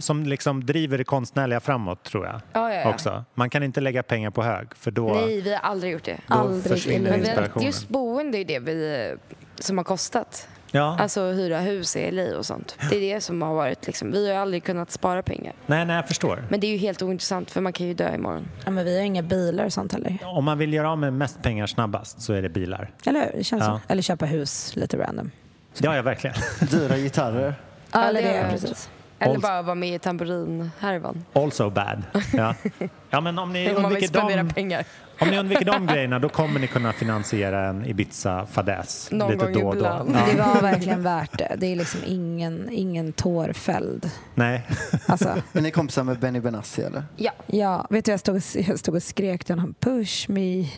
som 0.00 0.22
liksom 0.26 0.66
driver 0.66 0.98
det 0.98 1.04
konstnärliga 1.04 1.60
framåt, 1.60 2.02
tror 2.04 2.26
jag. 2.26 2.34
Ja, 2.52 2.72
ja, 2.74 2.80
ja. 2.80 2.88
Också. 2.88 3.24
Man 3.34 3.50
kan 3.50 3.62
inte 3.62 3.80
lägga 3.80 4.02
pengar 4.02 4.30
på 4.30 4.42
hög, 4.42 4.68
för 4.76 4.90
då, 4.90 5.14
Nej, 5.14 5.40
vi 5.40 5.52
har 5.52 5.60
aldrig 5.60 5.92
gjort 5.92 6.04
det. 6.04 6.18
då 6.28 6.34
Aldrig 6.34 6.62
försvinner 6.72 7.10
Men 7.10 7.20
inspirationen. 7.20 7.66
just 7.66 7.88
boende 7.88 8.38
är 8.38 8.44
det 8.44 8.58
vi, 8.58 9.14
som 9.58 9.78
har 9.78 9.84
kostat. 9.84 10.48
Ja. 10.76 10.96
Alltså 11.00 11.20
hyra 11.32 11.58
hus 11.60 11.96
i 11.96 12.10
LA 12.10 12.36
och 12.38 12.46
sånt. 12.46 12.76
Det 12.90 12.96
är 12.96 13.14
det 13.14 13.20
som 13.20 13.42
har 13.42 13.54
varit 13.54 13.86
liksom. 13.86 14.12
Vi 14.12 14.32
har 14.32 14.40
aldrig 14.40 14.64
kunnat 14.64 14.90
spara 14.90 15.22
pengar. 15.22 15.52
Nej, 15.66 15.84
nej, 15.84 15.96
jag 15.96 16.08
förstår. 16.08 16.44
Men 16.50 16.60
det 16.60 16.66
är 16.66 16.70
ju 16.70 16.76
helt 16.76 17.02
ointressant 17.02 17.50
för 17.50 17.60
man 17.60 17.72
kan 17.72 17.86
ju 17.86 17.94
dö 17.94 18.14
imorgon. 18.14 18.48
Ja, 18.64 18.70
men 18.70 18.84
vi 18.84 18.96
har 18.98 19.04
inga 19.04 19.22
bilar 19.22 19.64
och 19.64 19.72
sånt 19.72 19.92
heller. 19.92 20.18
Om 20.24 20.44
man 20.44 20.58
vill 20.58 20.72
göra 20.72 20.90
av 20.90 20.98
med 20.98 21.12
mest 21.12 21.42
pengar 21.42 21.66
snabbast 21.66 22.20
så 22.22 22.32
är 22.32 22.42
det 22.42 22.48
bilar. 22.48 22.90
Eller 23.06 23.20
hur? 23.24 23.32
Det 23.38 23.44
känns 23.44 23.60
Ja. 23.64 23.80
så. 23.86 23.92
Eller 23.92 24.02
köpa 24.02 24.26
hus 24.26 24.76
lite 24.76 24.98
random. 24.98 25.30
Ja, 25.78 25.96
ja 25.96 26.02
verkligen. 26.02 26.36
Dyra 26.70 26.96
gitarrer. 26.98 27.54
Ja, 27.92 28.02
eller 28.04 28.22
det 28.22 28.28
det, 28.28 28.34
är- 28.34 28.50
precis. 28.50 28.90
Eller 29.18 29.38
bara 29.38 29.62
vara 29.62 29.74
med 29.74 29.94
i 29.94 29.98
tamburinhärvan. 29.98 31.24
Also 31.32 31.70
bad. 31.70 32.02
Ja. 32.32 32.54
ja, 33.10 33.20
men 33.20 33.38
om 33.38 33.52
ni 33.52 33.70
undviker 33.70 34.36
de, 34.36 34.48
pengar. 34.48 34.84
om 35.20 35.28
ni 35.28 35.38
undviker 35.38 35.64
de 35.64 35.86
grejerna 35.92 36.18
då 36.18 36.28
kommer 36.28 36.60
ni 36.60 36.66
kunna 36.66 36.92
finansiera 36.92 37.66
en 37.68 37.86
Ibiza-fadäs 37.86 39.08
Någon 39.10 39.32
lite 39.32 39.44
gång 39.44 39.62
då 39.62 39.68
och 39.68 39.76
då. 39.76 39.84
Ja. 39.84 40.04
Det 40.30 40.36
var 40.38 40.62
verkligen 40.62 41.02
värt 41.02 41.38
det. 41.38 41.56
Det 41.58 41.66
är 41.66 41.76
liksom 41.76 42.00
ingen, 42.06 42.68
ingen 42.72 43.12
tår 43.12 43.52
fälld. 43.52 44.10
Nej. 44.34 44.66
Alltså, 45.06 45.36
Men 45.52 45.62
ni 45.62 45.68
är 45.68 45.72
kompisar 45.72 46.02
med 46.04 46.18
Benny 46.18 46.40
Benassi 46.40 46.82
eller? 46.82 47.02
Ja. 47.16 47.32
ja, 47.46 47.86
vet 47.90 48.04
du, 48.04 48.10
jag 48.10 48.20
stod, 48.20 48.42
jag 48.54 48.78
stod 48.78 48.94
och 48.94 49.02
skrek 49.02 49.44
till 49.44 49.54
honom, 49.54 49.74
push 49.80 50.28
me. 50.28 50.68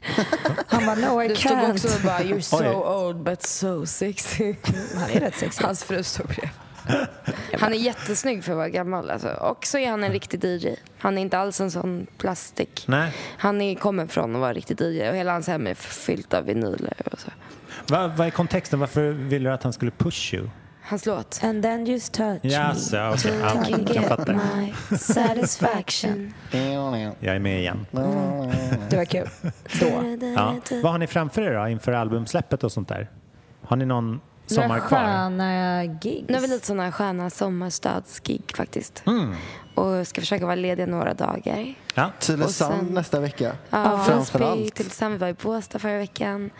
Han 0.66 0.86
bara, 0.86 0.94
no 0.94 1.22
I 1.22 1.28
Du 1.28 1.36
stod 1.36 1.52
can't. 1.52 1.70
också 1.72 1.88
och 1.96 2.04
bara 2.04 2.18
“You're 2.20 2.40
so 2.40 2.56
Oj. 2.60 2.68
old 2.68 3.22
but 3.22 3.42
so 3.42 3.86
sexy”. 3.86 4.54
Han 4.96 5.10
är 5.10 5.20
rätt 5.20 5.36
sexig. 5.36 5.64
Hans 5.64 5.84
fru 5.84 6.02
stod 6.02 6.26
bredvid. 6.26 6.50
Han 7.60 7.72
är 7.72 7.76
jättesnygg 7.76 8.44
för 8.44 8.52
att 8.52 8.56
vara 8.56 8.68
gammal. 8.68 9.10
Alltså. 9.10 9.28
Och 9.28 9.66
så 9.66 9.78
är 9.78 9.90
han 9.90 10.04
en 10.04 10.12
riktig 10.12 10.44
DJ. 10.44 10.68
Han 10.98 11.18
är 11.18 11.22
inte 11.22 11.38
alls 11.38 11.60
en 11.60 11.70
sån 11.70 12.06
plastik. 12.18 12.84
Nej. 12.86 13.12
Han 13.38 13.60
är, 13.60 13.74
kommer 13.74 14.06
från 14.06 14.34
att 14.34 14.40
vara 14.40 14.52
riktig 14.52 14.80
DJ 14.80 15.08
och 15.08 15.16
hela 15.16 15.32
hans 15.32 15.46
hem 15.46 15.66
är 15.66 15.74
fyllt 15.74 16.34
av 16.34 16.44
vinyler. 16.44 16.96
Och 17.12 17.20
så. 17.20 17.30
Vad 17.86 18.10
vad 18.16 18.26
är 18.26 18.30
kontexten? 18.30 18.80
Varför 18.80 19.10
ville 19.10 19.48
du 19.48 19.54
att 19.54 19.62
han 19.62 19.72
skulle 19.72 19.90
push 19.90 20.34
you? 20.34 20.48
Hans 20.82 21.06
låt. 21.06 21.40
And 21.44 21.62
then 21.62 21.86
just 21.86 22.12
touch 22.12 22.44
Jaså, 22.44 22.96
me. 22.96 23.10
okej. 23.10 23.38
Ja, 23.40 23.68
I 23.68 23.72
can 23.72 23.86
jag 23.86 23.94
get 23.94 24.28
my 24.28 24.96
satisfaction. 24.98 26.34
Jag 27.20 27.34
är 27.34 27.38
med 27.38 27.58
igen. 27.60 27.86
Det 28.90 28.96
var 28.96 29.04
kul. 29.04 29.28
Då. 29.80 29.86
Ja. 30.36 30.56
Vad 30.82 30.92
har 30.92 30.98
ni 30.98 31.06
framför 31.06 31.42
er 31.42 31.54
då 31.54 31.68
inför 31.68 31.92
albumsläppet 31.92 32.64
och 32.64 32.72
sånt 32.72 32.88
där? 32.88 33.10
Har 33.62 33.76
ni 33.76 33.84
någon 33.84 34.20
sommar 34.54 34.80
kvar? 34.80 34.98
sköna 34.98 35.84
gigs. 35.84 36.28
Nu 36.28 36.34
har 36.34 36.40
vi 36.40 36.46
lite 36.46 36.66
sådana 36.66 36.92
sköna 36.92 37.30
sommarstödsgig 37.30 38.42
faktiskt. 38.56 39.02
Mm. 39.06 39.34
Och 39.74 40.06
ska 40.06 40.20
försöka 40.20 40.44
vara 40.46 40.54
lediga 40.54 40.86
några 40.86 41.14
dagar. 41.14 41.74
Ja. 41.94 42.10
Tylösand 42.18 42.86
sen- 42.86 42.94
nästa 42.94 43.20
vecka. 43.20 43.52
Ja, 43.70 44.04
Visby 44.56 44.84
Sen 44.90 45.12
vi 45.12 45.18
var 45.18 45.28
i 45.28 45.34
Båstad 45.34 45.78
förra 45.78 45.98
veckan. 45.98 46.50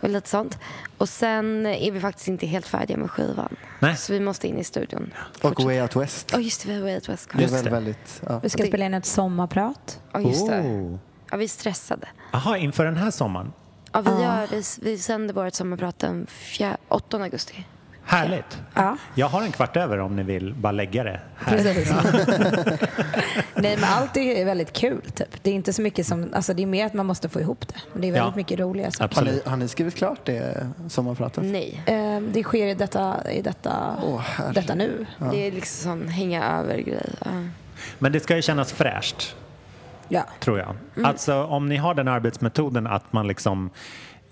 Och 0.00 0.08
lite 0.08 0.28
sånt. 0.28 0.58
Och 0.98 1.08
sen 1.08 1.66
är 1.66 1.90
vi 1.90 2.00
faktiskt 2.00 2.28
inte 2.28 2.46
helt 2.46 2.66
färdiga 2.66 2.96
med 2.96 3.10
skivan. 3.10 3.56
Nej. 3.78 3.96
Så 3.96 4.12
vi 4.12 4.20
måste 4.20 4.48
in 4.48 4.58
i 4.58 4.64
studion. 4.64 5.10
Och 5.42 5.62
Way 5.64 5.80
Out 5.80 5.96
West. 5.96 6.30
Ja, 6.32 6.38
just 6.38 6.62
det. 6.62 6.68
Vi 6.68 6.74
har 6.74 6.82
Way 6.82 6.94
Out 6.94 7.08
West 7.08 7.28
kvar. 7.28 7.42
Just 7.42 7.64
det. 7.64 7.70
väldigt... 7.70 8.22
Ja. 8.26 8.38
Vi 8.42 8.48
ska 8.48 8.64
spela 8.64 8.86
in 8.86 8.94
ett 8.94 9.06
sommarprat. 9.06 10.00
Ja, 10.12 10.20
just 10.20 10.46
det. 10.46 10.60
Oh. 10.60 10.98
Ja, 11.30 11.36
vi 11.36 11.44
är 11.44 11.48
stressade. 11.48 12.06
Jaha, 12.32 12.58
inför 12.58 12.84
den 12.84 12.96
här 12.96 13.10
sommaren? 13.10 13.52
Ja, 13.94 14.00
vi, 14.00 14.10
gör, 14.22 14.46
vi, 14.50 14.62
vi 14.90 14.98
sänder 14.98 15.34
vårt 15.34 15.54
sommarprat 15.54 15.98
den 15.98 16.26
4, 16.30 16.76
8 16.88 17.16
augusti. 17.22 17.66
Härligt. 18.06 18.58
Ja, 18.74 18.96
Jag 19.14 19.26
har 19.26 19.42
en 19.42 19.52
kvart 19.52 19.76
över 19.76 19.98
om 19.98 20.16
ni 20.16 20.22
vill 20.22 20.54
bara 20.54 20.72
lägga 20.72 21.04
det 21.04 21.20
här. 21.36 21.56
precis. 21.56 21.92
Nej, 23.54 23.76
men 23.80 23.84
allt 23.84 24.16
är 24.16 24.44
väldigt 24.44 24.72
kul. 24.72 25.00
Typ. 25.14 25.42
Det 25.42 25.50
är 25.50 25.54
inte 25.54 25.72
så 25.72 25.82
mycket 25.82 26.06
som, 26.06 26.28
alltså 26.34 26.54
det 26.54 26.62
är 26.62 26.66
mer 26.66 26.86
att 26.86 26.94
man 26.94 27.06
måste 27.06 27.28
få 27.28 27.40
ihop 27.40 27.68
det. 27.68 27.74
Men 27.92 28.00
det 28.02 28.08
är 28.08 28.12
väldigt 28.12 28.32
Ja. 28.32 28.36
mycket 28.36 28.58
roliga 28.60 28.90
saker. 28.90 29.00
Har, 29.00 29.06
Absolut. 29.22 29.44
ni, 29.44 29.50
har 29.50 29.56
ni 29.56 29.68
skrivit 29.68 29.94
klart 29.94 30.18
det 30.24 30.66
sommarpratet? 30.88 31.44
Nej. 31.44 31.82
Eh, 31.86 32.20
Det 32.20 32.42
sker 32.42 32.66
i 32.66 32.74
detta, 32.74 33.30
i 33.32 33.42
detta, 33.42 33.96
herregud. 34.24 34.54
detta 34.54 34.74
nu. 34.74 35.06
Det 35.30 35.46
är 35.46 35.52
liksom 35.52 35.82
sån 36.00 36.08
hänga 36.08 36.44
över-grej. 36.58 37.10
Ja. 37.24 37.30
Men 37.98 38.12
det 38.12 38.20
ska 38.20 38.36
ju 38.36 38.42
kännas 38.42 38.72
fräscht, 38.72 39.36
Ja. 40.14 40.24
tror 40.40 40.58
jag. 40.58 40.76
Mm. 40.96 41.04
Alltså 41.08 41.42
om 41.44 41.68
ni 41.68 41.76
har 41.76 41.94
den 41.94 42.08
arbetsmetoden 42.08 42.86
att 42.86 43.12
man 43.12 43.26
liksom 43.26 43.70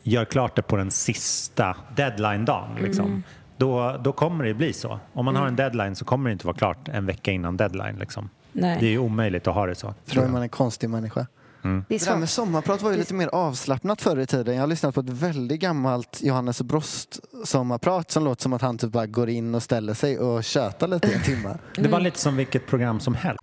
gör 0.02 0.24
klart 0.24 0.56
det 0.56 0.62
på 0.62 0.76
den 0.76 0.90
sista 0.90 1.76
deadline-dagen. 1.96 2.68
Liksom, 2.80 3.06
Mm. 3.06 3.22
då, 3.56 3.96
då 4.04 4.12
kommer 4.12 4.44
det 4.44 4.54
bli 4.54 4.72
så. 4.72 5.00
Om 5.12 5.24
man 5.24 5.36
har 5.36 5.46
en 5.46 5.56
deadline 5.56 5.96
så 5.96 6.04
kommer 6.04 6.30
det 6.30 6.32
inte 6.32 6.46
vara 6.46 6.56
klart 6.56 6.88
en 6.88 7.06
vecka 7.06 7.30
innan 7.32 7.56
deadline. 7.56 7.96
Liksom. 7.96 8.30
Nej. 8.52 8.76
Det 8.80 8.86
är 8.86 8.90
ju 8.90 8.98
omöjligt 8.98 9.46
att 9.46 9.54
ha 9.54 9.66
det 9.66 9.74
så. 9.74 9.94
Tror 10.06 10.26
man 10.26 10.36
är 10.36 10.42
en 10.42 10.48
konstig 10.48 10.90
människa. 10.90 11.26
Det 11.62 11.68
är 11.68 11.84
Det 11.88 12.04
där 12.04 12.16
med 12.16 12.28
sommarprat 12.28 12.82
var 12.82 12.90
ju 12.90 12.96
lite 12.96 13.14
mer 13.14 13.28
avslappnat 13.28 14.02
förr 14.02 14.18
i 14.20 14.26
tiden. 14.26 14.54
Jag 14.54 14.62
har 14.62 14.66
lyssnat 14.66 14.94
på 14.94 15.00
ett 15.00 15.08
väldigt 15.08 15.60
gammalt 15.60 16.18
Johannes 16.22 16.62
Brost 16.62 17.20
sommarprat 17.44 18.10
som 18.10 18.24
låter 18.24 18.42
som 18.42 18.52
att 18.52 18.62
han 18.62 18.78
typ 18.78 18.90
bara 18.92 19.06
går 19.06 19.28
in 19.28 19.54
och 19.54 19.62
ställer 19.62 19.94
sig 19.94 20.18
och 20.18 20.44
tjötar 20.44 20.88
lite 20.88 21.08
i 21.08 21.14
en 21.14 21.22
timme. 21.22 21.56
Det 21.76 21.88
var 21.88 22.00
lite 22.00 22.18
som 22.18 22.36
vilket 22.36 22.66
program 22.66 23.00
som 23.00 23.14
helst. 23.14 23.42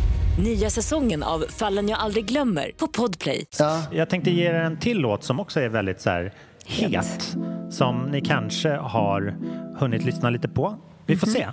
Nya 0.41 0.69
säsongen 0.69 1.23
av 1.23 1.45
Fallen 1.49 1.89
jag 1.89 1.99
aldrig 1.99 2.25
glömmer 2.25 2.71
på 2.77 2.87
Podplay. 2.87 3.45
Ja, 3.59 3.83
Jag 3.91 4.09
tänkte 4.09 4.31
ge 4.31 4.47
er 4.47 4.53
en 4.53 4.79
till 4.79 4.99
låt 4.99 5.23
som 5.23 5.39
också 5.39 5.59
är 5.59 5.69
väldigt 5.69 6.01
så 6.01 6.09
här 6.09 6.33
het. 6.65 7.37
Som 7.69 8.01
ni 8.11 8.21
kanske 8.21 8.69
har 8.69 9.35
hunnit 9.79 10.05
lyssna 10.05 10.29
lite 10.29 10.47
på. 10.47 10.75
Vi 11.05 11.17
får 11.17 11.27
se. 11.27 11.39
You 11.39 11.51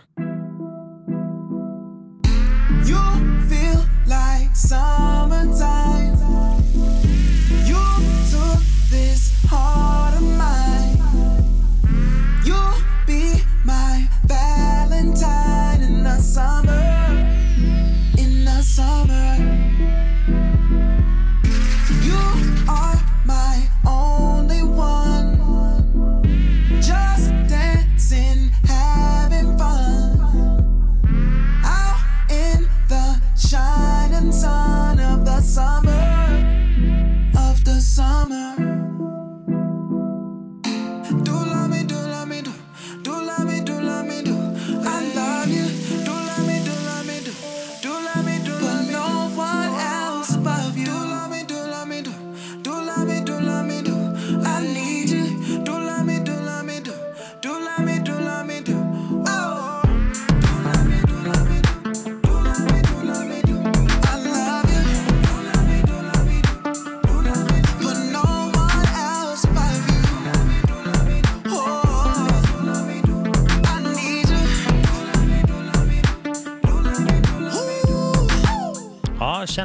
feel 3.48 3.78
like 4.04 4.54
summertime. 4.54 6.16
You 7.68 7.84
took 8.32 8.60
this 8.90 9.32
heart 9.50 10.14
of 10.14 10.22
mine. 10.22 10.98
You'll 12.46 12.78
be 13.06 13.22
my 13.64 14.08
Valentine 14.28 15.82
in 15.88 16.04
the 16.04 16.22
summer. 16.22 16.87
In 18.58 18.62
the 18.62 18.66
summer. 18.66 19.67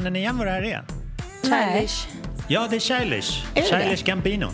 Känner 0.04 0.12
ni 0.12 0.20
igen 0.20 0.38
vad 0.38 0.48
det 0.48 0.52
här 0.52 0.62
är? 0.64 0.84
Childish. 1.44 2.08
Ja, 2.48 2.68
det 2.70 2.76
är 2.76 2.80
Childish. 2.80 3.46
Är 3.56 3.62
det 3.62 3.68
Childish 3.68 4.04
Gambino. 4.06 4.48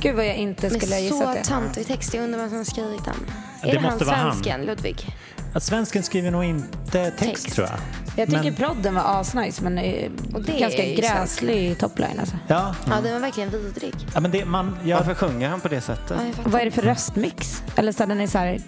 Gud 0.00 0.16
vad 0.16 0.26
jag 0.26 0.36
inte 0.36 0.70
skulle 0.70 0.94
ha 0.94 1.00
gissat 1.00 1.18
så 1.18 1.34
det. 1.34 1.44
töntig 1.44 1.86
text. 1.86 2.14
Jag 2.14 2.24
undrar 2.24 2.38
vem 2.38 2.48
som 2.48 2.58
har 2.58 2.64
skrivit 2.64 3.04
den. 3.04 3.14
Det 3.62 3.68
är 3.70 3.74
det 3.74 3.80
måste 3.80 4.04
han 4.04 4.06
vara 4.06 4.16
han. 4.16 4.32
svensken, 4.32 4.64
Ludvig? 4.64 5.16
Att 5.54 5.62
svensken 5.62 6.02
skriver 6.02 6.30
nog 6.30 6.44
inte 6.44 7.10
text, 7.10 7.18
Text. 7.18 7.54
tror 7.54 7.66
jag. 7.66 7.78
Jag 8.16 8.28
tycker 8.28 8.42
Men- 8.42 8.54
prodden 8.54 8.94
var 8.94 9.20
asnice 9.20 9.62
men 9.64 9.78
eh, 9.78 10.10
Och 10.34 10.42
det 10.42 10.58
ganska 10.60 10.82
är 10.84 10.96
gräslig 10.96 11.78
topline 11.78 12.20
alltså. 12.20 12.36
Ja, 12.48 12.74
Ja, 12.86 13.00
den 13.02 13.12
var 13.12 13.20
verkligen 13.20 13.50
vidrig. 13.50 13.94
ja 14.14 14.20
men 14.20 14.30
det, 14.30 14.44
man, 14.44 14.78
jag, 14.84 14.96
Varför 14.96 15.14
sjunger 15.14 15.48
han 15.48 15.60
på 15.60 15.68
det 15.68 15.80
sättet? 15.80 16.16
Ja. 16.36 16.42
Vad 16.44 16.60
är 16.60 16.64
det 16.64 16.70
för 16.70 16.82
röstmix? 16.82 17.62
Eller 17.76 17.92
så 17.92 18.06
den 18.06 18.20
är 18.20 18.26
så 18.26 18.38
här, 18.38 18.58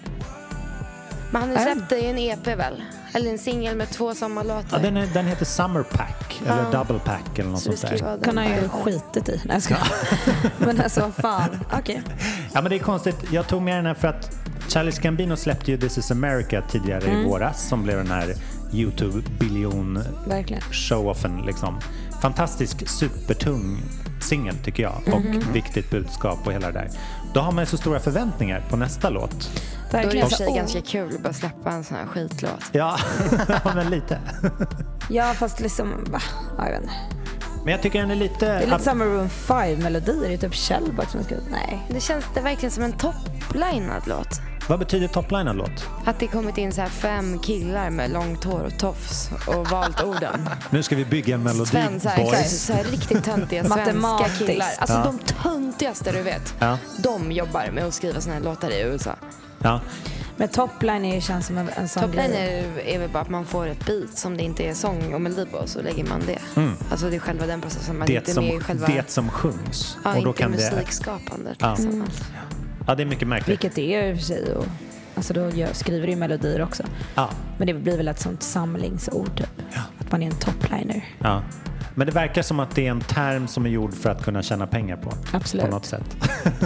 Men 1.31 1.41
han 1.41 1.63
släppte 1.63 1.95
ju 1.95 2.05
en 2.09 2.17
EP 2.17 2.47
väl? 2.47 2.83
Eller 3.15 3.31
en 3.31 3.37
singel 3.37 3.75
med 3.75 3.89
två 3.89 4.15
sommarlåtar. 4.15 4.65
ja, 4.71 4.77
den, 4.79 4.97
är, 4.97 5.07
den 5.13 5.25
heter 5.27 5.45
Summer 5.45 5.83
Pack, 5.83 6.41
eller 6.45 6.63
Ja. 6.71 6.77
Double 6.77 6.99
Pack 6.99 7.39
eller 7.39 7.49
något 7.49 7.59
Så 7.61 7.71
sånt 7.77 7.81
där. 7.91 8.01
den 8.11 8.19
kan 8.21 8.37
han 8.37 8.47
ju 8.47 8.69
skitit 8.69 9.29
i. 9.29 9.41
Nej, 9.45 9.61
jag. 9.69 9.79
Men 10.57 10.81
alltså 10.81 11.01
vad 11.01 11.13
fan. 11.15 11.59
Okej. 11.79 12.01
Ja, 12.53 12.61
men 12.61 12.69
det 12.69 12.75
är 12.75 12.79
konstigt. 12.79 13.15
Jag 13.31 13.47
tog 13.47 13.61
med 13.61 13.77
den 13.77 13.85
här 13.85 13.93
för 13.93 14.07
att 14.07 14.37
Charles 14.69 14.99
Gambino 14.99 15.35
släppte 15.35 15.71
ju 15.71 15.77
This 15.77 15.97
is 15.97 16.11
America 16.11 16.61
tidigare 16.69 17.11
i 17.11 17.23
våras 17.23 17.67
som 17.69 17.83
blev 17.83 17.97
den 17.97 18.11
här 18.11 18.33
YouTube-biljon 18.73 19.99
Verkligen. 20.27 20.61
showoffen. 20.71 21.41
Liksom. 21.45 21.79
Fantastisk, 22.21 22.89
supertung 22.89 23.81
singel 24.21 24.55
tycker 24.63 24.83
jag 24.83 25.01
och 25.13 25.55
viktigt 25.55 25.89
budskap 25.91 26.39
och 26.47 26.53
hela 26.53 26.67
det 26.67 26.73
där. 26.79 26.89
Då 27.33 27.39
har 27.39 27.51
man 27.51 27.61
ju 27.61 27.65
så 27.65 27.77
stora 27.77 27.99
förväntningar 27.99 28.63
på 28.69 28.77
nästa 28.77 29.09
låt. 29.09 29.49
Då 30.03 30.07
är 30.09 30.11
det 30.11 30.17
i 30.19 30.23
och 30.23 30.29
för 30.29 30.35
sig 30.37 30.47
Så- 30.47 30.53
ganska 30.55 30.81
kul 30.81 31.15
att 31.15 31.21
bara 31.23 31.33
släppa 31.33 31.71
en 31.71 31.83
sån 31.83 31.97
här 31.97 32.05
skitlåt. 32.05 32.51
Ja, 32.71 32.97
men 33.75 33.89
lite. 33.89 34.19
Ja 35.09 35.33
fast 35.33 35.59
liksom, 35.59 36.03
va? 36.11 36.21
Ja, 36.57 36.65
jag 36.65 36.71
vet 36.71 36.81
inte. 36.81 36.93
Men 37.63 37.71
jag 37.71 37.81
tycker 37.81 37.99
den 37.99 38.11
är 38.11 38.15
lite... 38.15 38.45
Det 38.45 38.51
är 38.51 38.65
lite 38.65 38.79
som 38.83 38.97
Maroon 38.97 39.29
5-melodier. 39.29 40.27
Det 40.27 40.33
är 40.33 40.37
typ 40.37 40.55
Shellback 40.55 41.09
som 41.09 41.23
skrivit. 41.23 41.43
Nej. 41.51 41.85
Det 41.89 41.99
känns 41.99 42.25
det 42.33 42.41
verkligen 42.41 42.71
som 42.71 42.83
en 42.83 42.93
topplinad 42.93 44.01
låt. 44.05 44.27
Vad 44.69 44.79
betyder 44.79 45.07
toplinad 45.07 45.55
låt? 45.55 45.85
Att 46.05 46.19
det 46.19 46.27
kommit 46.27 46.57
in 46.57 46.71
så 46.71 46.81
här 46.81 46.89
fem 46.89 47.39
killar 47.39 47.89
med 47.89 48.11
långt 48.11 48.43
hår 48.43 48.59
och 48.59 48.79
tofs 48.79 49.29
och 49.47 49.67
valt 49.67 50.03
orden. 50.03 50.49
Nu 50.69 50.83
ska 50.83 50.95
vi 50.95 51.05
bygga 51.05 51.35
en 51.35 51.43
melodi, 51.43 51.65
Sven, 51.65 51.99
så 51.99 52.09
här, 52.09 52.23
boys. 52.23 52.61
så 52.65 52.73
här 52.73 52.83
riktigt 52.83 53.23
töntiga 53.23 53.63
svenska 53.63 54.25
killar. 54.45 54.67
Alltså 54.79 54.95
Ja. 54.97 55.03
de 55.03 55.19
töntigaste 55.43 56.11
du 56.11 56.21
vet. 56.21 56.53
Ja, 56.59 56.77
De 56.97 57.31
jobbar 57.31 57.71
med 57.71 57.83
att 57.85 57.93
skriva 57.93 58.21
såna 58.21 58.33
här 58.35 58.41
låtar 58.41 58.69
i 58.71 58.81
USA. 58.81 59.15
Ja. 59.69 59.79
Men 60.37 60.47
topline 60.49 61.05
är 61.05 61.15
ju 61.15 61.21
känns 61.21 61.47
som 61.47 61.57
en, 61.57 61.69
en 61.75 61.87
sån 61.89 62.03
Topline 62.03 62.31
grej. 62.31 62.65
är, 62.85 62.95
är 62.95 62.99
väl 62.99 63.09
bara 63.09 63.21
att 63.21 63.29
man 63.29 63.45
får 63.45 63.67
ett 63.67 63.85
beat 63.85 64.17
som 64.17 64.37
det 64.37 64.43
inte 64.43 64.63
är 64.63 64.73
sång 64.73 65.13
och 65.13 65.21
melodi 65.21 65.45
på 65.51 65.67
så 65.67 65.81
lägger 65.81 66.03
man 66.03 66.21
det. 66.27 66.39
Alltså 66.91 67.09
det 67.09 67.15
är 67.15 67.19
själva 67.19 67.45
den 67.45 67.61
processen. 67.61 67.97
Man 67.97 68.03
är 68.03 68.07
Det, 68.07 68.13
inte 68.17 68.33
som, 68.33 68.45
med 68.45 68.63
själva... 68.63 68.87
det 68.87 69.09
som 69.11 69.29
sjungs. 69.29 69.97
ja, 70.03 70.15
och 70.17 70.23
då 70.23 70.29
inte 70.29 70.41
kan 70.41 70.51
det, 70.51 70.57
musikskapandet. 70.57 71.57
Ja. 71.59 71.69
Liksom. 71.69 71.89
Mm. 71.93 72.07
ja, 72.87 72.95
det 72.95 73.03
är 73.03 73.07
mycket 73.07 73.27
märkligt. 73.27 73.49
Vilket 73.49 73.75
det 73.75 73.95
är 73.95 74.09
i 74.09 74.13
och 74.13 74.17
för 74.17 74.25
sig. 74.25 74.53
Och, 74.55 74.65
alltså 75.15 75.33
då 75.33 75.49
gör, 75.49 75.73
skriver 75.73 76.07
du 76.07 76.13
ju 76.13 76.19
melodier 76.19 76.61
också. 76.61 76.83
Ja, 77.15 77.29
Men 77.57 77.67
det 77.67 77.73
blir 77.73 77.97
väl 77.97 78.07
ett 78.07 78.19
sånt 78.19 78.43
samlingsord 78.43 79.37
typ. 79.37 79.65
Att 79.99 80.11
man 80.11 80.21
är 80.23 80.27
en 80.27 80.39
topliner. 80.39 81.05
ja. 81.19 81.43
Men 81.97 82.07
det 82.07 82.13
verkar 82.13 82.41
som 82.41 82.59
att 82.59 82.75
det 82.75 82.87
är 82.87 82.91
en 82.91 83.01
term 83.01 83.47
som 83.47 83.65
är 83.65 83.69
gjord 83.69 83.93
för 83.93 84.09
att 84.09 84.23
kunna 84.23 84.41
tjäna 84.43 84.67
pengar 84.67 84.97
på. 84.97 85.11
Absolut. 85.33 85.65
På 85.65 85.71
något 85.71 85.85
sätt. 85.85 86.15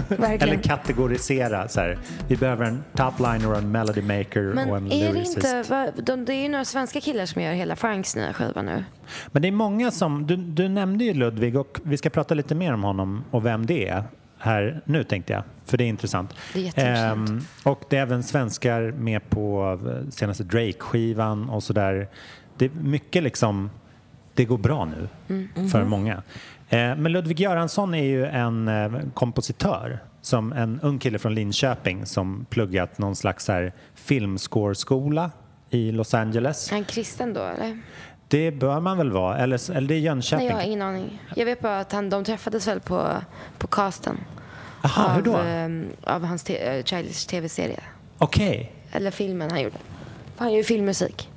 Eller 0.20 0.64
kategorisera. 0.64 1.68
Så 1.68 1.80
här. 1.80 1.98
Vi 2.28 2.36
behöver 2.38 2.66
en 2.66 2.84
topliner 2.96 3.52
och 3.52 3.58
en 3.58 3.72
melody 3.72 4.02
maker 4.02 4.52
och 4.54 4.78
en 4.78 4.84
Men 4.84 4.92
är 4.92 5.08
det 5.08 5.14
lyricist. 5.14 5.38
inte... 5.38 5.64
va- 5.70 5.88
De, 6.04 6.26
det 6.26 6.34
är 6.34 6.42
ju 6.44 6.50
några 6.50 6.66
svenska 6.66 7.02
killar 7.02 7.26
som 7.26 7.42
gör 7.42 7.52
hela 7.54 7.76
Franks 7.76 8.16
nya 8.16 8.34
skiva 8.34 8.62
nu. 8.62 8.84
Men 9.32 9.42
det 9.42 9.48
är 9.48 9.52
många 9.52 9.92
som, 9.92 10.28
du, 10.28 10.36
du 10.36 10.68
nämnde 10.70 11.04
ju 11.04 11.14
Ludvig 11.14 11.56
och 11.58 11.80
vi 11.84 11.98
ska 11.98 12.10
prata 12.10 12.34
lite 12.34 12.56
mer 12.56 12.74
om 12.74 12.84
honom 12.84 13.24
och 13.32 13.46
vem 13.46 13.66
det 13.66 13.88
är 13.88 14.04
här 14.38 14.82
nu 14.86 15.04
tänkte 15.04 15.34
jag, 15.34 15.44
för 15.66 15.78
det 15.78 15.84
är 15.84 15.88
intressant. 15.88 16.34
Det 16.54 16.60
är 16.60 16.64
jätteintressant. 16.64 17.30
Ehm, 17.30 17.42
och 17.64 17.82
det 17.90 17.98
är 17.98 18.02
även 18.02 18.24
svenskar 18.24 18.82
med 18.92 19.30
på 19.30 19.78
eh, 20.04 20.10
senaste 20.10 20.44
Drake-skivan 20.44 21.50
och 21.50 21.64
sådär. 21.64 22.08
Det 22.58 22.66
är 22.66 22.70
mycket 22.82 23.24
liksom, 23.24 23.70
det 24.40 24.46
går 24.46 24.58
bra 24.58 24.86
nu 24.86 25.10
Mm. 25.30 25.70
för 25.70 25.84
många. 25.86 26.14
Eh, 26.70 26.96
men 26.96 27.12
Ludvig 27.12 27.40
Göransson 27.40 27.94
är 27.94 28.04
ju 28.04 28.26
en 28.26 28.68
eh, 28.68 28.92
kompositör 29.14 30.00
som 30.22 30.54
en 30.54 30.80
ung 30.82 31.00
kille 31.00 31.20
från 31.20 31.36
Linköping 31.36 32.06
som 32.06 32.46
pluggat 32.50 32.98
någon 32.98 33.16
slags 33.16 33.48
här 33.48 33.74
filmscoreskola 33.96 35.32
i 35.70 35.92
Los 35.92 36.14
Angeles. 36.14 36.72
Är 36.72 36.76
han 36.76 36.84
kristen 36.86 37.34
då 37.34 37.42
eller? 37.44 37.80
Det 38.28 38.52
bör 38.52 38.80
man 38.80 38.98
väl 38.98 39.12
vara, 39.12 39.38
eller, 39.38 39.72
eller 39.72 39.88
det 39.88 39.94
är 39.96 40.00
Jönköping. 40.00 40.46
Nej, 40.48 40.54
jag 40.56 40.62
har 40.62 40.68
ingen 40.68 40.82
aning. 40.82 41.22
Jag 41.36 41.46
vet 41.46 41.62
bara 41.62 41.80
att 41.80 41.92
han, 41.92 42.10
de 42.10 42.24
träffades 42.24 42.68
väl 42.68 42.80
på, 42.80 43.08
på 43.58 43.68
casten. 43.68 44.18
Aha, 44.84 45.10
hur 45.14 45.18
av, 45.20 45.24
då? 45.24 45.38
ehm, 45.38 45.86
av 46.04 46.24
hans 46.26 46.44
te, 46.44 46.58
eh, 46.78 46.84
Childish 46.84 47.28
tv-serie. 47.28 47.80
Okej, 48.18 48.72
Eller 48.92 49.12
filmen 49.12 49.52
han 49.52 49.62
gjorde. 49.62 49.78
Han 50.38 50.50
gör 50.52 50.58
ju 50.58 50.64
filmmusik. 50.64 51.30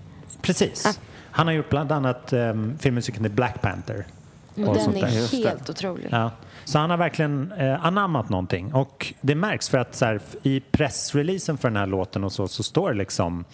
precis. 0.42 0.86
Ah. 0.86 0.94
Han 1.32 1.46
har 1.46 1.54
gjort 1.54 1.70
bland 1.70 1.92
annat 1.92 2.32
um, 2.32 2.78
filmmusiken 2.78 3.22
till 3.22 3.32
Black 3.32 3.60
Panther. 3.60 4.06
Och 4.54 4.68
och 4.68 4.74
den 4.74 4.96
är 4.96 5.44
helt 5.44 5.70
otrolig. 5.70 6.08
Ja. 6.10 6.30
Så 6.64 6.78
han 6.78 6.90
har 6.90 6.96
verkligen 6.96 7.52
eh, 7.52 7.86
anammat 7.86 8.28
någonting. 8.28 8.74
Och 8.74 9.14
det 9.20 9.34
märks 9.34 9.68
för 9.68 9.78
att 9.78 9.94
så 9.94 10.04
här, 10.04 10.20
i 10.42 10.60
pressreleasen 10.60 11.58
för 11.58 11.68
den 11.68 11.76
här 11.76 11.86
låten 11.86 12.24
och 12.24 12.32
så, 12.32 12.48
så 12.48 12.62
står 12.62 12.90
det 12.90 12.98
liksom 12.98 13.44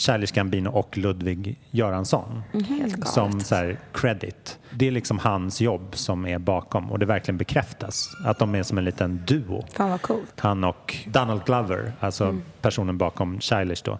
Charles 0.00 0.32
Gambino 0.32 0.68
och 0.70 0.98
Ludvig 0.98 1.58
Göransson 1.70 2.42
galet. 2.52 3.08
som 3.08 3.40
så 3.40 3.54
här, 3.54 3.78
credit. 3.92 4.58
Det 4.70 4.86
är 4.86 4.90
liksom 4.90 5.18
hans 5.18 5.60
jobb 5.60 5.86
som 5.92 6.26
är 6.26 6.38
bakom 6.38 6.92
och 6.92 6.98
det 6.98 7.06
verkligen 7.06 7.38
bekräftas 7.38 8.10
att 8.24 8.38
de 8.38 8.54
är 8.54 8.62
som 8.62 8.78
en 8.78 8.84
liten 8.84 9.22
duo. 9.26 9.64
Fan 9.72 9.90
vad 9.90 10.02
coolt. 10.02 10.40
Han 10.40 10.64
och 10.64 10.96
Donald 11.06 11.44
Glover, 11.44 11.92
alltså 12.00 12.36
personen 12.60 12.98
bakom 12.98 13.40
Childish 13.40 13.82
då. 13.84 13.98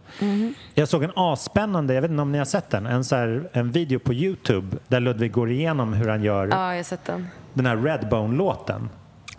Jag 0.74 0.88
såg 0.88 1.02
en 1.02 1.12
asspännande, 1.16 1.94
jag 1.94 2.02
vet 2.02 2.10
inte 2.10 2.22
om 2.22 2.32
ni 2.32 2.38
har 2.38 2.44
sett 2.44 2.70
den, 2.70 2.86
en, 2.86 3.04
så 3.04 3.16
här, 3.16 3.48
en 3.52 3.70
video 3.72 3.98
på 3.98 4.14
Youtube 4.14 4.76
där 4.88 5.00
Ludvig 5.00 5.32
går 5.32 5.50
igenom 5.50 5.92
hur 5.92 6.08
han 6.08 6.22
gör 6.22 6.46
Ja, 6.48 6.76
jag 6.76 6.86
sett 6.86 7.04
den. 7.04 7.26
den 7.54 7.66
här 7.66 7.76
Redbone-låten. 7.76 8.88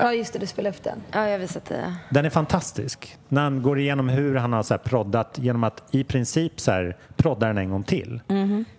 Ja 0.01 0.13
just 0.13 0.33
det, 0.33 0.39
du 0.39 0.47
spelade 0.47 0.75
upp 0.75 0.83
den. 0.83 1.01
Ja, 1.11 1.23
jag 1.25 1.31
har 1.31 1.39
visat 1.39 1.65
det. 1.65 1.95
Den 2.09 2.25
är 2.25 2.29
fantastisk. 2.29 3.17
När 3.27 3.41
han 3.41 3.61
går 3.61 3.79
igenom 3.79 4.09
hur 4.09 4.35
han 4.35 4.53
har 4.53 4.63
så 4.63 4.73
här 4.73 4.79
proddat 4.79 5.39
genom 5.41 5.63
att 5.63 5.83
i 5.91 6.03
princip 6.03 6.59
så 6.59 6.71
här 6.71 6.97
prodda 7.15 7.47
den 7.47 7.57
en 7.57 7.69
gång 7.69 7.83
till. 7.83 8.21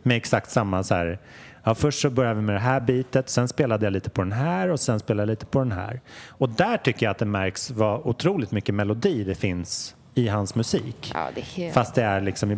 Med 0.02 0.16
exakt 0.16 0.50
samma 0.50 0.82
så 0.82 0.94
här. 0.94 1.18
Ja, 1.64 1.74
först 1.74 2.00
så 2.00 2.10
började 2.10 2.34
vi 2.34 2.42
med 2.42 2.54
det 2.54 2.60
här 2.60 2.80
bitet, 2.80 3.28
sen 3.28 3.48
spelade 3.48 3.86
jag 3.86 3.92
lite 3.92 4.10
på 4.10 4.22
den 4.22 4.32
här 4.32 4.70
och 4.70 4.80
sen 4.80 5.00
spelade 5.00 5.22
jag 5.22 5.30
lite 5.30 5.46
på 5.46 5.58
den 5.58 5.72
här. 5.72 6.00
Och 6.28 6.48
där 6.48 6.76
tycker 6.76 7.06
jag 7.06 7.10
att 7.10 7.18
det 7.18 7.24
märks 7.24 7.70
vad 7.70 8.00
otroligt 8.04 8.50
mycket 8.50 8.74
melodi 8.74 9.24
det 9.24 9.34
finns 9.34 9.96
i 10.14 10.28
hans 10.28 10.54
musik. 10.54 11.10
Ja, 11.14 11.28
det 11.34 11.40
är 11.40 11.44
helt... 11.44 11.74
Fast 11.74 11.94
det 11.94 12.02
är 12.02 12.20
liksom 12.20 12.50
i 12.50 12.56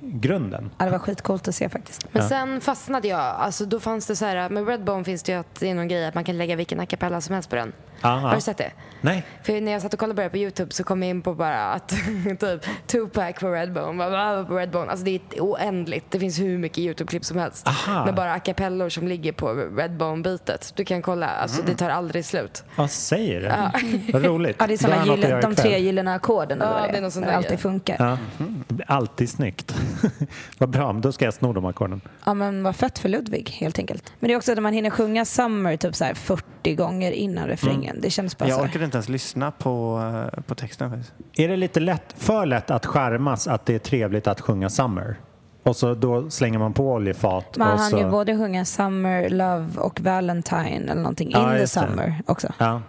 bakgrunden. 0.00 0.70
Ja, 0.78 0.84
det 0.84 0.90
var 0.90 0.98
skitcoolt 0.98 1.48
att 1.48 1.54
se 1.54 1.68
faktiskt. 1.68 2.06
Men 2.12 2.28
sen 2.28 2.60
fastnade 2.60 3.08
jag. 3.08 3.20
Alltså, 3.20 3.64
då 3.64 3.80
fanns 3.80 4.06
det 4.06 4.16
så 4.16 4.24
här, 4.24 4.48
med 4.48 4.68
Redbone 4.68 5.04
finns 5.04 5.22
det 5.22 5.32
ju 5.32 5.38
att 5.38 5.60
det 5.60 5.70
är 5.70 5.74
någon 5.74 5.88
grej 5.88 6.06
att 6.06 6.14
man 6.14 6.24
kan 6.24 6.38
lägga 6.38 6.56
vilken 6.56 6.80
a 6.80 6.86
cappella 6.86 7.20
som 7.20 7.34
helst 7.34 7.50
på 7.50 7.56
den. 7.56 7.72
Ja, 8.00 8.08
Har 8.08 8.28
ja. 8.28 8.34
du 8.34 8.40
sett 8.40 8.56
det? 8.56 8.72
Nej, 9.00 9.24
För 9.42 9.60
när 9.60 9.72
jag 9.72 9.82
satt 9.82 9.94
och 9.94 10.00
kollade 10.00 10.16
på 10.16 10.22
det 10.22 10.28
på 10.30 10.36
Youtube 10.36 10.72
så 10.72 10.84
kom 10.84 11.02
jag 11.02 11.10
in 11.10 11.22
på 11.22 11.34
bara 11.34 11.66
att 11.72 11.88
typ 12.40 12.64
Tupac 12.86 13.34
på 13.40 13.48
Redbone, 13.48 14.44
på 14.48 14.54
Redbone. 14.56 14.90
Alltså 14.90 15.04
det 15.04 15.10
är 15.10 15.20
oändligt. 15.40 16.04
Det 16.10 16.20
finns 16.20 16.40
hur 16.40 16.58
mycket 16.58 16.78
Youtube-klipp 16.78 17.24
som 17.24 17.38
helst. 17.38 17.68
Aha. 17.68 18.04
Med 18.04 18.14
bara 18.14 18.32
a 18.32 18.38
cappellor 18.38 18.88
som 18.88 19.08
ligger 19.08 19.32
på 19.32 19.48
Redbone-bitet. 19.54 20.72
Du 20.76 20.84
kan 20.84 21.02
kolla, 21.02 21.26
alltså 21.26 21.62
det 21.62 21.74
tar 21.74 21.90
aldrig 21.90 22.24
slut. 22.24 22.64
vad 22.76 22.90
säger 22.90 23.40
du? 23.40 24.12
Vad 24.12 24.24
roligt. 24.24 24.56
Ja, 24.58 24.66
det 24.66 24.72
är 24.72 24.78
såna 24.78 25.04
något 25.04 25.18
gyllene, 25.18 25.40
de 25.40 25.54
tre 25.54 25.78
gyllene 25.78 26.14
ackorden. 26.14 26.58
Ja, 26.60 26.86
det 26.90 26.96
är 26.96 27.02
någon 27.02 27.10
sån 27.10 27.22
det 27.22 27.28
där 27.28 27.36
alltid 27.36 27.60
funkar. 27.60 27.96
Ja. 27.98 28.18
Ja, 28.38 28.44
blir 28.68 28.90
alltid 28.90 29.30
snyggt. 29.30 29.74
vad 30.58 30.68
bra, 30.68 30.92
då 30.92 31.12
ska 31.12 31.24
jag 31.24 31.34
sno 31.34 31.52
de 31.52 31.64
ackorden. 31.64 32.00
men 32.34 32.62
vad 32.62 32.76
fett 32.76 32.98
för 32.98 33.08
Ludvig 33.08 33.50
helt 33.50 33.78
enkelt. 33.78 34.12
Men 34.18 34.28
det 34.28 34.34
är 34.34 34.36
också 34.36 34.52
att 34.52 34.62
man 34.62 34.72
hinner 34.72 34.90
sjunga 34.90 35.24
Summer 35.24 35.76
typ 35.76 35.94
så 35.94 36.04
här 36.04 36.14
40 36.14 36.74
gånger 36.74 37.12
innan 37.12 37.48
refrängen. 37.48 37.89
Det 38.00 38.10
känns 38.10 38.38
bara 38.38 38.44
så 38.44 38.50
Jag 38.50 38.56
här. 38.56 38.64
orkade 38.64 38.84
inte 38.84 38.96
ens 38.96 39.08
lyssna 39.08 39.50
på, 39.50 40.02
eh, 40.34 40.40
på 40.42 40.54
texten 40.54 40.90
faktiskt. 40.90 41.12
Är 41.34 41.48
det 41.48 41.56
lite 41.56 41.80
lätt, 41.80 42.14
för 42.16 42.46
lätt 42.46 42.70
att 42.70 42.86
skärmas 42.86 43.48
att 43.48 43.66
det 43.66 43.74
är 43.74 43.78
trevligt 43.78 44.26
att 44.26 44.40
sjunga 44.40 44.70
Summer? 44.70 45.16
Och 45.62 45.76
så 45.76 45.94
då 45.94 46.30
slänger 46.30 46.58
man 46.58 46.72
på 46.72 46.92
oljefat 46.92 47.56
Man 47.56 47.72
och 47.72 47.78
hann 47.78 47.90
så... 47.90 47.98
ju 47.98 48.10
både 48.10 48.36
sjunga 48.36 48.64
Summer, 48.64 49.28
Love 49.28 49.66
och 49.76 50.00
Valentine 50.00 50.68
eller 50.90 50.94
någonting. 51.02 51.30
Ja, 51.30 51.42
In 51.50 51.54
the 51.54 51.60
just 51.60 51.74
det. 51.74 51.80
Summer 51.80 52.22
också. 52.26 52.52
Ja. 52.58 52.82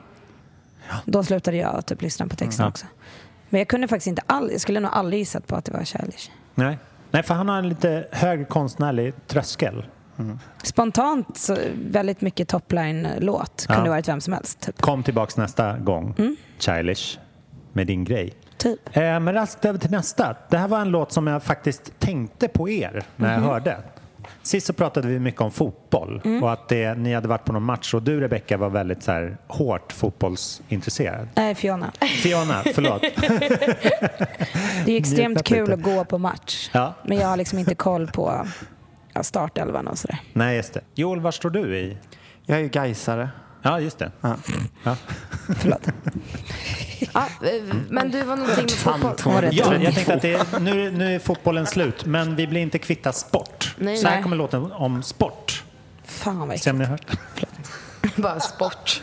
Då 1.06 1.24
slutade 1.24 1.58
jag 1.58 1.86
typ 1.86 2.02
lyssna 2.02 2.28
på 2.28 2.36
texten 2.36 2.64
Ja. 2.64 2.70
också. 2.70 2.86
Men 3.50 3.60
jag 3.60 3.68
kunde 3.68 3.88
faktiskt 3.88 4.08
inte 4.08 4.22
all, 4.26 4.52
jag 4.52 4.62
skulle 4.62 4.80
nog 4.80 4.92
aldrig 4.94 5.20
gissat 5.20 5.48
på 5.48 5.56
att 5.56 5.66
det 5.66 5.72
var 5.72 5.84
Childish. 5.84 6.32
Nej. 6.56 6.78
Nej, 7.12 7.24
för 7.24 7.34
han 7.34 7.50
har 7.50 7.58
en 7.58 7.70
lite 7.70 8.08
hög 8.12 8.50
konstnärlig 8.50 9.14
tröskel. 9.28 9.86
Spontant 10.64 11.38
så 11.38 11.58
väldigt 11.90 12.22
mycket 12.22 12.48
topline-låt. 12.48 13.66
Ja. 13.70 13.76
Kunde 13.76 13.90
varit 13.90 14.08
vem 14.08 14.22
som 14.22 14.34
helst. 14.34 14.60
Typ. 14.60 14.82
Kom 14.82 15.04
tillbaks 15.04 15.38
nästa 15.38 15.78
gång, 15.78 16.16
Mm. 16.18 16.36
Childish, 16.60 17.20
med 17.74 17.88
din 17.88 18.04
grej. 18.04 18.34
typ. 18.58 18.98
Eh, 18.98 19.02
men 19.02 19.34
raskt 19.34 19.66
över 19.66 19.80
till 19.80 19.92
nästa. 19.92 20.36
Det 20.50 20.58
här 20.58 20.68
var 20.68 20.80
en 20.80 20.90
låt 20.90 21.12
som 21.12 21.28
jag 21.28 21.44
faktiskt 21.44 22.00
tänkte 22.00 22.48
på 22.48 22.70
er 22.70 23.04
när 23.16 23.34
Mhm. 23.38 23.44
jag 23.44 23.52
hörde. 23.54 23.78
Sist 24.44 24.68
så 24.68 24.74
pratade 24.74 25.08
vi 25.08 25.20
mycket 25.20 25.42
om 25.42 25.52
fotboll 25.52 26.22
Mm. 26.26 26.44
och 26.44 26.52
att 26.54 26.70
det, 26.70 26.94
ni 26.98 27.14
hade 27.14 27.28
varit 27.28 27.46
på 27.46 27.54
någon 27.54 27.64
match 27.64 27.94
och 27.94 28.02
du 28.04 28.20
Rebecca 28.22 28.58
var 28.58 28.70
väldigt 28.70 29.04
så 29.04 29.12
här, 29.12 29.38
hårt 29.48 29.94
fotbollsintresserad. 29.94 31.28
Nej, 31.36 31.56
Fiona. 31.56 31.92
Fiona, 32.24 32.64
förlåt. 32.76 33.02
Det 34.86 34.92
är 34.92 34.98
extremt 34.98 35.44
kul 35.44 35.60
lite. 35.62 35.74
att 35.74 35.82
gå 35.82 36.04
på 36.06 36.18
match. 36.18 36.70
Ja. 36.74 36.94
Men 37.04 37.18
jag 37.18 37.28
har 37.28 37.38
liksom 37.38 37.60
inte 37.60 37.76
koll 37.76 38.08
på 38.08 38.48
ja, 39.14 39.24
startelvan 39.24 39.88
och 39.88 39.98
sådär. 39.98 40.20
Nej, 40.34 40.56
just 40.56 40.74
det. 40.74 40.82
Joel, 40.96 41.20
var 41.20 41.32
står 41.32 41.50
du 41.50 41.78
i? 41.78 41.98
Jag 42.46 42.58
är 42.58 42.62
ju 42.64 42.70
gaisare. 42.70 43.30
Ja, 43.62 43.80
just 43.80 44.00
det. 44.00 44.12
Ja. 44.22 44.36
Ja. 44.84 44.96
Ja, 47.14 47.26
eh, 47.44 47.76
men 47.90 48.12
du 48.12 48.24
var 48.24 48.36
någonting 48.36 48.64
med 48.64 48.72
fotboll. 48.72 49.50
Ja, 49.52 49.76
jag 49.78 49.94
tänkte 49.94 50.14
att 50.14 50.22
det 50.22 50.34
är, 50.34 50.60
nu, 50.60 50.88
är- 50.88 50.92
nu 50.92 51.16
är 51.16 51.20
fotbollen 51.20 51.66
slut, 51.68 52.06
men 52.06 52.36
vi 52.36 52.48
blir 52.48 52.62
inte 52.62 52.78
kvitta 52.80 53.12
sport. 53.12 53.76
Nej, 53.78 53.98
Så 53.98 54.08
här 54.08 54.14
nej. 54.16 54.24
kommer 54.24 54.36
låten 54.36 54.72
om 54.72 55.04
sport. 55.04 55.64
Fan 56.06 56.48
vad 56.48 56.60
Se 56.60 56.72
om 56.72 56.78
ni 56.78 56.86
har 56.86 56.92
hört. 56.92 57.18
Bara 58.16 58.40
sport. 58.40 59.02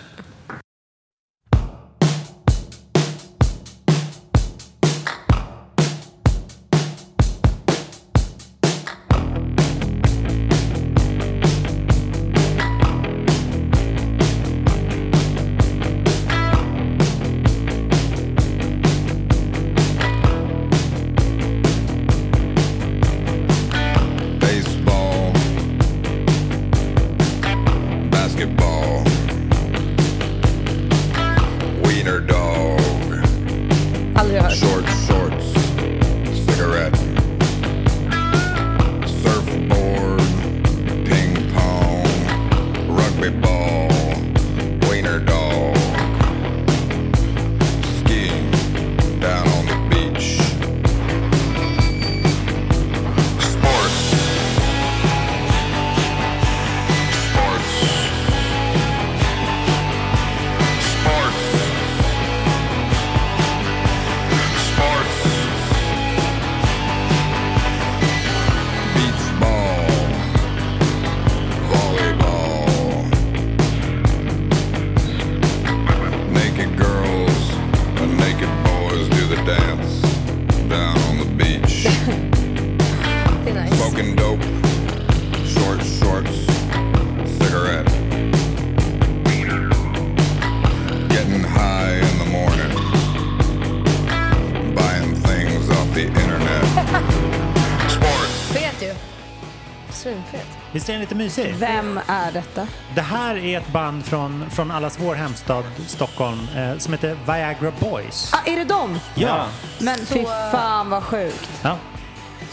Visst 100.89 100.95
är 100.95 100.99
den 100.99 101.01
lite 101.01 101.15
mysig? 101.15 101.55
Vem 101.55 102.01
är 102.07 102.33
detta? 102.33 102.67
Det 102.95 103.01
här 103.01 103.37
är 103.37 103.59
ett 103.59 103.69
band 103.73 104.05
från, 104.05 104.51
från 104.51 104.71
allas 104.71 104.99
vår 105.01 105.15
hemstad 105.15 105.65
Stockholm 105.87 106.49
eh, 106.57 106.79
som 106.79 106.93
heter 106.93 107.17
Viagra 107.27 107.73
Boys. 107.81 108.33
Ah, 108.35 108.39
är 108.51 108.57
det 108.57 108.65
dem? 108.65 108.99
Ja, 109.15 109.47
Men 109.81 109.99
fy 110.07 110.25
fan 110.53 110.91
vad 110.91 111.03
sjukt. 111.03 111.51
ja. 111.63 111.77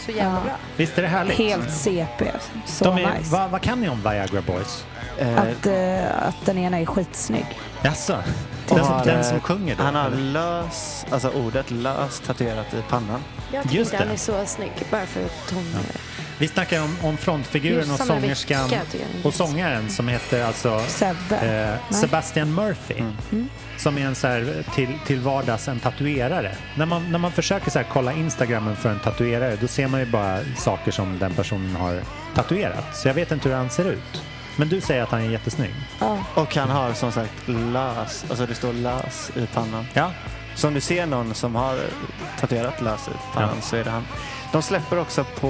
Så 0.06 0.10
jävla 0.12 0.24
Ja. 0.38 0.40
bra. 0.44 0.52
visst 0.76 0.98
är 0.98 1.02
det 1.02 1.08
härligt? 1.08 1.38
Helt 1.38 1.70
CP. 1.72 2.30
Så 2.66 2.84
De 2.84 2.98
är, 3.04 3.18
nice. 3.18 3.32
vad, 3.32 3.50
vad 3.50 3.60
kan 3.62 3.80
ni 3.80 3.88
om 3.88 4.02
Viagra 4.02 4.40
Boys? 4.40 4.84
Eh, 5.18 5.38
Att, 5.38 5.66
eh, 5.66 6.28
att 6.28 6.44
den 6.46 6.58
ena 6.58 6.78
är 6.80 6.86
skitsnygg. 6.86 7.46
Jaså? 7.82 8.16
Den, 8.68 8.78
har, 8.80 9.04
den 9.04 9.16
eh, 9.20 9.22
som 9.22 9.40
sjunger 9.40 9.76
då? 9.76 9.82
Han 9.82 9.94
har 9.94 10.10
lös, 10.10 11.06
alltså 11.10 11.28
ordet 11.28 11.70
lös 11.70 12.20
tatuerat 12.20 12.74
i 12.74 12.82
pannan. 12.88 13.20
Jag 13.52 13.62
tycker 13.62 13.76
Just 13.76 13.94
han 13.94 14.06
det. 14.08 14.12
är 14.12 14.18
så 14.18 14.42
snygg 14.46 14.72
bara 14.90 15.06
för 15.06 15.24
att 15.24 15.52
hon 15.54 15.64
Vi 16.38 16.48
snackar 16.48 16.82
om, 16.82 16.96
om 17.02 17.16
frontfiguren 17.16 17.90
och 17.90 17.98
sångerskan 17.98 18.70
och 19.24 19.34
sångaren 19.34 19.90
som 19.90 20.08
heter 20.08 20.44
alltså 20.44 20.80
Sebbe. 20.86 21.36
eh, 21.90 21.94
Sebastian 21.94 22.54
Murphy. 22.54 22.94
Mm. 22.98 23.48
Som 23.78 23.98
är 23.98 24.06
en 24.06 24.14
så 24.14 24.26
här, 24.26 24.64
till, 24.74 24.88
till 25.06 25.20
vardags 25.20 25.68
en 25.68 25.80
tatuerare. 25.80 26.56
När 26.76 26.86
man, 26.86 27.12
när 27.12 27.18
man 27.18 27.32
försöker 27.32 27.70
så 27.70 27.78
här, 27.78 27.86
kolla 27.92 28.12
Instagramen 28.12 28.76
för 28.76 28.88
en 28.90 28.98
tatuerare 28.98 29.56
då 29.60 29.68
ser 29.68 29.88
man 29.88 30.00
ju 30.00 30.06
bara 30.06 30.38
saker 30.56 30.90
som 30.92 31.18
den 31.18 31.34
personen 31.34 31.76
har 31.76 32.00
tatuerat. 32.34 32.96
Så 32.96 33.08
jag 33.08 33.14
vet 33.14 33.32
inte 33.32 33.48
hur 33.48 33.56
han 33.56 33.70
ser 33.70 33.84
ut. 33.84 34.22
Men 34.56 34.68
du 34.68 34.80
säger 34.80 35.02
att 35.02 35.10
han 35.10 35.20
är 35.20 35.30
jättesnygg. 35.30 35.74
Ja. 36.00 36.18
Och 36.34 36.54
han 36.56 36.70
har 36.70 36.92
som 36.92 37.12
sagt 37.12 37.32
lös, 37.48 38.24
alltså 38.28 38.46
det 38.46 38.54
står 38.54 38.72
lös 38.72 39.30
i 39.36 39.46
pannan. 39.46 39.86
Ja, 39.94 40.10
Så 40.54 40.68
om 40.68 40.74
du 40.74 40.80
ser 40.80 41.06
någon 41.06 41.34
som 41.34 41.54
har 41.54 41.78
tatuerat 42.40 42.82
lös 42.82 43.08
i 43.08 43.34
pannan 43.34 43.50
Ja. 43.56 43.62
så 43.62 43.76
är 43.76 43.84
det 43.84 43.90
han. 43.90 44.04
De 44.52 44.62
släpper 44.62 44.98
också 44.98 45.24
på, 45.24 45.48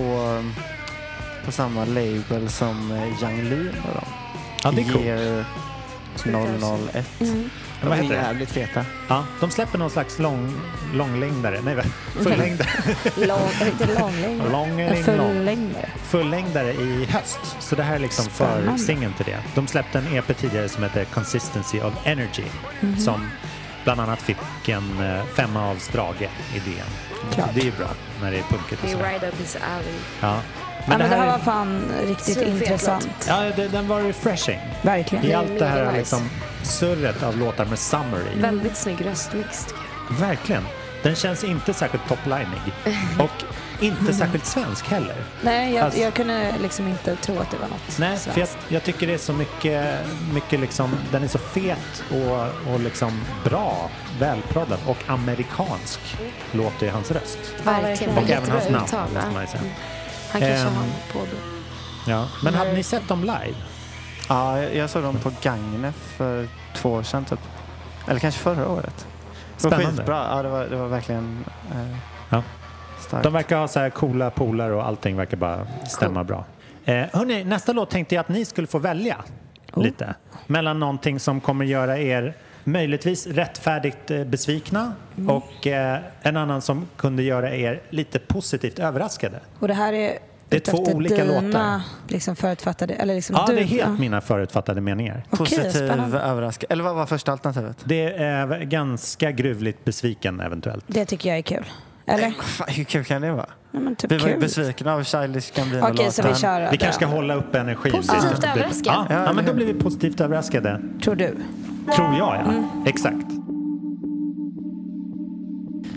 på 1.47 1.53
samma 1.53 1.85
label 1.85 2.49
som 2.49 2.91
Young 3.23 3.43
Lean 3.43 3.69
och 3.89 3.95
dem. 3.95 4.05
ja 4.65 4.71
det 4.71 4.83
är 4.83 4.93
coolt. 4.93 5.05
Year 5.05 5.45
001. 6.25 7.07
Mm. 7.21 7.51
De 7.83 7.93
är 7.93 8.03
jävligt 8.03 8.51
feta. 8.51 8.85
Ja, 9.09 9.25
de 9.41 9.51
släpper 9.51 9.79
någon 9.79 9.91
slags 9.91 10.19
lång, 10.19 10.61
långlängdare. 10.95 11.61
Nej, 11.65 11.77
fullängdare. 12.23 12.69
Lång, 13.27 13.49
inte 13.67 14.01
långlängd. 14.01 14.43
Långlängd, 14.53 15.09
En 15.09 15.17
lång. 15.17 15.33
fullängdare. 15.35 15.91
fullängdare 16.05 16.73
i 16.73 17.05
höst. 17.11 17.41
Så 17.61 17.77
det 17.77 17.83
här 17.83 17.95
är 17.95 17.99
liksom 17.99 18.25
för 18.25 18.77
singeln 18.77 19.13
till 19.13 19.27
det. 19.27 19.39
De 19.55 19.67
släppte 19.67 19.99
en 19.99 20.15
EP 20.17 20.35
tidigare 20.39 20.69
som 20.69 20.83
heter 20.83 21.05
Consistency 21.05 21.81
of 21.81 21.95
Energy 22.05 22.45
Mhm. 22.81 22.97
som 22.99 23.29
bland 23.85 24.01
annat 24.01 24.23
fick 24.23 24.69
en 24.69 25.01
eh, 25.01 25.25
femma 25.25 25.71
av 25.71 25.77
Strage 25.77 26.23
i 26.55 26.59
DN. 26.59 26.87
Klart. 27.33 27.51
Det 27.55 27.61
är 27.61 27.65
ju 27.65 27.73
bra 27.73 27.89
när 28.23 28.31
det 28.31 28.39
är 28.39 28.43
punkigt 28.43 28.73
och 28.73 28.79
Det 28.83 28.89
är 28.93 28.97
sådär. 28.97 29.09
right 29.11 29.23
up 29.23 29.41
his 29.41 29.57
alley. 29.57 29.95
Ja. 30.21 30.41
Men, 30.89 30.93
ja, 30.93 30.99
men 30.99 31.11
det 31.11 31.17
här 31.17 31.27
är- 31.27 31.31
var 31.31 31.39
fan 31.39 31.83
riktigt 32.07 32.43
intressant. 32.43 33.09
Ja, 33.29 33.41
det, 33.57 33.69
den 33.69 33.89
var 33.89 34.01
refreshing. 34.03 34.61
Verkligen. 34.83 35.25
I 35.25 35.29
Det 35.29 35.35
allt 35.35 35.59
det 35.59 35.67
här 35.67 35.85
nice. 35.87 35.97
liksom 35.99 36.29
surret 36.63 37.23
av 37.23 37.37
låtar 37.39 37.65
med 37.65 37.79
Summer 37.79 38.21
i. 38.37 38.41
Väldigt 38.41 38.77
snygg 38.77 39.07
röstmix. 39.07 39.67
Verkligen. 40.11 40.63
Den 41.03 41.15
känns 41.15 41.45
inte 41.45 41.75
särskilt 41.75 42.09
toplinig. 42.09 42.47
Och 43.19 43.45
inte 43.81 44.15
särskilt 44.15 44.47
svensk 44.47 44.87
heller. 44.89 45.17
Nej, 45.43 45.75
jag, 45.75 45.85
Alltså- 45.85 46.01
jag 46.01 46.15
kunde 46.15 46.55
liksom 46.63 46.89
inte 46.89 47.17
tro 47.17 47.39
att 47.39 47.51
det 47.51 47.57
var 47.57 47.69
något 47.69 47.99
Nej, 47.99 48.17
för 48.19 48.41
jag, 48.41 48.49
svenskt. 48.49 48.59
jag 48.69 48.85
tycker 48.85 49.07
det 49.07 49.15
är 49.15 49.19
så 49.19 49.33
mycket, 49.33 49.95
mycket 50.35 50.61
liksom, 50.61 50.91
den 51.13 51.25
är 51.25 51.29
så 51.29 51.39
fet 51.39 52.05
och, 52.11 52.73
och 52.75 52.81
liksom 52.81 53.21
bra, 53.45 53.91
välproddad 54.21 54.79
och 54.87 54.97
amerikansk 55.07 56.01
låter 56.53 56.87
i 56.87 56.91
hans 56.91 57.11
röst. 57.11 57.39
Verkligen. 57.65 58.19
Och 58.19 58.31
även 58.31 58.51
hans 58.51 58.65
namn, 58.71 58.81
måste 59.15 59.31
man 59.33 59.43
ju 59.43 59.49
säga. 59.49 59.63
Han 60.31 60.41
kanske 60.41 60.69
Ehm, 60.69 60.75
har 60.75 60.83
en 60.85 60.91
påbrå. 61.13 61.39
Ja. 62.07 62.29
Men 62.45 62.55
hade 62.55 62.73
ni 62.73 62.83
sett 62.83 63.09
dem 63.09 63.21
live? 63.21 63.55
Ja, 64.29 64.61
jag- 64.63 64.75
jag 64.77 64.91
såg 64.91 65.03
dem 65.03 65.17
på 65.17 65.33
Gagne 65.43 65.93
för 65.93 66.49
två 66.75 66.93
år 66.93 67.03
sedan 67.03 67.25
typ. 67.25 67.39
Eller 68.09 68.21
kanske 68.21 68.41
förra 68.41 68.69
året. 68.69 69.07
Det 69.57 69.65
var 69.65 69.71
Spännande. 69.71 69.97
skitbra. 69.97 70.27
Ja, 70.31 70.43
det 70.43 70.49
var, 70.49 70.65
det 70.65 70.77
var 70.77 70.89
verkligen 70.89 71.45
eh, 71.75 71.97
Ja. 72.29 72.43
starkt. 73.01 73.25
De 73.25 73.33
verkar 73.33 73.59
ha 73.59 73.69
så 73.69 73.81
här 73.81 73.91
coola 73.91 74.31
polare 74.31 74.75
och 74.75 74.87
allting 74.87 75.17
verkar 75.17 75.37
bara 75.37 75.67
stämma 75.89 76.25
bra. 76.25 76.45
Eh, 76.85 77.05
hörni, 77.13 77.45
nästa 77.45 77.73
låt 77.73 77.91
tänkte 77.91 78.15
jag 78.15 78.21
att 78.21 78.29
ni 78.29 78.45
skulle 78.45 78.67
få 78.67 78.79
välja 78.79 79.17
Oh. 79.73 79.83
lite. 79.83 80.15
Mellan 80.47 80.81
någonting 80.81 81.21
som 81.21 81.41
kommer 81.41 81.65
göra 81.65 81.99
er 81.99 82.35
möjligtvis 82.67 83.27
rättfärdigt 83.27 84.11
eh, 84.11 84.25
besvikna 84.25 84.93
Mm. 85.19 85.31
och 85.31 85.67
eh, 85.67 85.99
en 86.23 86.37
annan 86.37 86.63
som 86.63 86.87
kunde 86.97 87.23
göra 87.23 87.55
er 87.55 87.83
lite 87.91 88.19
positivt 88.19 88.79
överraskade. 88.79 89.41
Och 89.59 89.69
det 89.69 89.75
här 89.75 89.93
är 89.93 90.19
Det 90.49 90.57
är 90.57 90.61
två 90.61 90.85
olika 90.85 91.25
dina, 91.25 91.41
låtar. 91.41 91.81
Liksom 92.09 92.37
förutfattade, 92.37 92.95
eller 92.95 93.15
liksom 93.15 93.37
Ja, 93.37 93.45
du, 93.49 93.55
det 93.55 93.61
är 93.61 93.65
helt 93.65 93.83
ja. 93.83 93.89
mina 93.91 94.21
förutfattade 94.21 94.81
meningar. 94.81 95.23
Okej, 95.31 95.39
Positiv 95.39 95.83
överraskning. 96.17 96.67
Eller 96.71 96.85
vad 96.85 96.95
var 96.95 97.07
första 97.07 97.33
alternativet? 97.33 97.77
Det 97.85 98.13
är 98.13 98.61
ganska 98.65 99.31
gruvligt 99.31 99.85
besviken 99.85 100.41
eventuellt. 100.41 100.85
Det 100.87 101.05
tycker 101.05 101.29
jag 101.29 101.39
är 101.39 101.43
kul. 101.43 101.65
Eller? 102.07 102.31
Fan, 102.31 102.67
hur 102.71 102.85
kul 102.85 103.05
kan 103.05 103.23
det 103.23 103.33
vara? 103.33 103.47
Ja, 103.73 103.81
men 103.81 103.97
typ 103.97 104.13
vi 104.13 104.19
var 104.19 104.29
ju 104.29 104.39
besvikna 104.39 104.95
av 104.95 105.03
Childish 105.05 105.53
Gambino 105.57 105.87
Okej, 105.93 106.13
så 106.13 106.23
vi 106.29 106.35
kör 106.35 106.71
Vi 106.71 106.77
kanske 106.77 106.93
ska 106.93 107.07
hålla 107.07 107.35
upp 107.35 107.55
energin. 107.55 107.93
Positivt 107.93 108.35
lite. 108.35 108.49
överraskade. 108.49 109.07
Ja, 109.11 109.25
ja, 109.27 109.33
men 109.33 109.45
då 109.47 109.55
blir 109.55 109.67
vi 109.67 109.75
positivt 109.75 110.21
överraskade. 110.21 110.81
Tror 111.05 111.15
du? 111.15 111.37
Tror 111.97 112.09
jag, 112.19 112.37
ja. 112.37 112.41
Mm. 112.41 112.65
Exakt. 112.87 113.27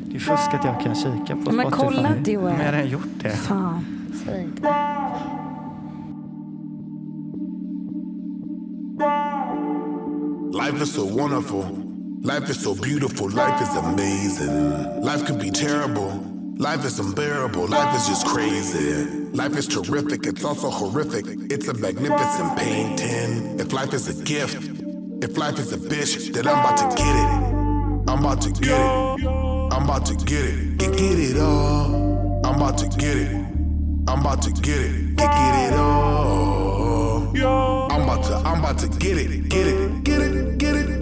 Det 0.10 0.16
är 0.16 0.20
fusk 0.20 0.54
att 0.54 0.66
jag 0.66 0.82
kan 0.82 0.96
kika 0.96 1.36
på 1.46 1.52
Men 1.52 1.66
Spotify. 1.72 1.86
kolla 1.86 2.16
inte, 2.18 2.32
Joel. 2.32 2.46
Men 2.54 2.60
jag 2.60 2.66
har 2.66 2.72
redan 2.74 2.90
gjort 2.90 3.04
det. 3.22 3.30
Fan. 3.30 3.86
Säg 4.26 4.42
inte. 4.44 4.68
Life 10.54 10.84
is 10.84 10.94
so 10.96 11.06
wonderful. 11.22 11.89
Life 12.22 12.50
is 12.50 12.60
so 12.62 12.76
beautiful. 12.76 13.30
Life 13.30 13.62
is 13.62 13.76
amazing. 13.76 15.02
Life 15.02 15.26
could 15.26 15.40
be 15.40 15.50
terrible. 15.52 16.12
Life 16.58 16.84
is 16.84 17.00
unbearable. 17.00 17.68
Life 17.68 17.96
is 17.96 18.08
just 18.08 18.28
crazy. 18.28 19.06
Life 19.32 19.56
is 19.56 19.68
terrific. 19.68 20.26
It's 20.26 20.44
also 20.44 20.70
horrific. 20.70 21.26
It's 21.50 21.70
a 21.70 21.74
magnificent 21.76 22.58
painting. 22.58 23.60
If 23.60 23.72
life 23.72 23.94
is 23.94 24.10
a 24.10 24.24
gift, 24.26 24.82
if 25.24 25.38
life 25.38 25.60
is 25.60 25.72
a 25.72 25.78
bitch, 25.78 26.34
then 26.34 26.46
I'm 26.46 26.60
about 26.60 26.78
to 26.78 26.98
get 26.98 27.16
it. 27.16 28.10
I'm 28.12 28.20
about 28.20 28.42
to 28.42 28.52
get 28.52 28.70
it. 28.70 29.28
I'm 29.72 29.84
about 29.84 30.06
to 30.08 30.16
get 30.16 30.44
it. 30.44 30.78
Get, 30.78 30.92
get 30.98 31.20
it 31.20 31.38
all. 31.40 32.42
I'm 32.46 32.56
about 32.56 32.78
to 32.80 32.88
get 32.98 33.16
it. 33.16 33.34
I'm 34.10 34.20
about 34.20 34.42
to 34.42 34.52
get 34.52 34.82
it. 34.82 35.16
Get, 35.16 35.32
get 35.32 35.74
it 35.74 35.80
all. 35.80 37.30
I'm 37.92 38.02
about 38.02 38.24
to, 38.26 38.36
I'm 38.36 38.60
about 38.60 38.78
to. 38.80 38.88
Get 38.90 39.18
it. 39.18 39.48
Get 39.48 39.68
it. 39.68 40.04
Get 40.04 40.22
it. 40.22 40.58
Get 40.58 40.76
it. 40.76 40.99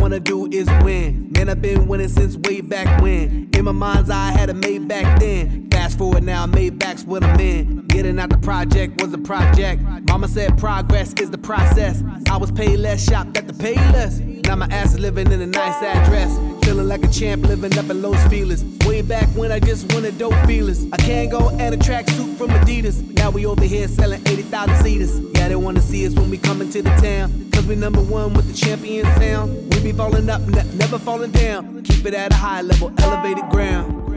Wanna 0.00 0.20
do 0.20 0.48
is 0.50 0.68
win. 0.82 1.30
Man, 1.32 1.48
I've 1.48 1.60
been 1.60 1.86
winning 1.86 2.08
since 2.08 2.36
way 2.36 2.60
back 2.60 3.02
when. 3.02 3.50
In 3.54 3.64
my 3.64 3.72
mind's 3.72 4.10
eye, 4.10 4.28
I 4.28 4.32
had 4.32 4.50
a 4.50 4.54
made 4.54 4.88
back 4.88 5.20
then. 5.20 5.68
Fast 5.88 5.98
forward 5.98 6.22
now, 6.22 6.44
made 6.44 6.78
back's 6.78 7.04
what 7.04 7.24
I'm 7.24 7.40
in. 7.40 7.86
Getting 7.86 8.18
out 8.18 8.28
the 8.28 8.36
project 8.36 9.00
was 9.00 9.10
a 9.14 9.16
project. 9.16 9.80
Mama 10.06 10.28
said 10.28 10.58
progress 10.58 11.14
is 11.14 11.30
the 11.30 11.38
process. 11.38 12.04
I 12.30 12.36
was 12.36 12.50
paid 12.50 12.76
less, 12.76 13.02
shopped 13.02 13.38
at 13.38 13.46
the 13.46 13.54
pay 13.54 13.76
less. 13.92 14.18
Now 14.18 14.56
my 14.56 14.66
ass 14.66 14.92
is 14.92 14.98
living 14.98 15.32
in 15.32 15.40
a 15.40 15.46
nice 15.46 15.82
address. 15.82 16.36
Feeling 16.62 16.88
like 16.88 17.02
a 17.04 17.08
champ, 17.08 17.46
living 17.46 17.78
up 17.78 17.88
in 17.88 18.02
Los 18.02 18.22
Feliz. 18.24 18.66
Way 18.84 19.00
back 19.00 19.28
when 19.28 19.50
I 19.50 19.60
just 19.60 19.90
wanted 19.94 20.18
dope 20.18 20.34
feelers. 20.46 20.84
I 20.92 20.98
can't 20.98 21.30
go 21.30 21.48
and 21.48 21.74
a 21.74 21.78
tracksuit 21.78 22.36
from 22.36 22.50
Adidas. 22.50 23.02
Now 23.14 23.30
we 23.30 23.46
over 23.46 23.64
here 23.64 23.88
selling 23.88 24.20
80,000 24.28 24.84
seaters. 24.84 25.18
Yeah, 25.36 25.48
they 25.48 25.56
wanna 25.56 25.80
see 25.80 26.06
us 26.06 26.12
when 26.12 26.28
we 26.28 26.36
come 26.36 26.60
into 26.60 26.82
the 26.82 26.90
town. 27.00 27.50
Cause 27.50 27.66
we 27.66 27.76
number 27.76 28.02
one 28.02 28.34
with 28.34 28.46
the 28.46 28.52
champion 28.52 29.06
sound. 29.16 29.72
We 29.72 29.80
be 29.80 29.92
falling 29.92 30.28
up, 30.28 30.42
ne- 30.42 30.70
never 30.74 30.98
falling 30.98 31.30
down. 31.30 31.82
Keep 31.82 32.04
it 32.04 32.12
at 32.12 32.30
a 32.32 32.36
high 32.36 32.60
level, 32.60 32.92
elevated 32.98 33.48
ground. 33.48 34.07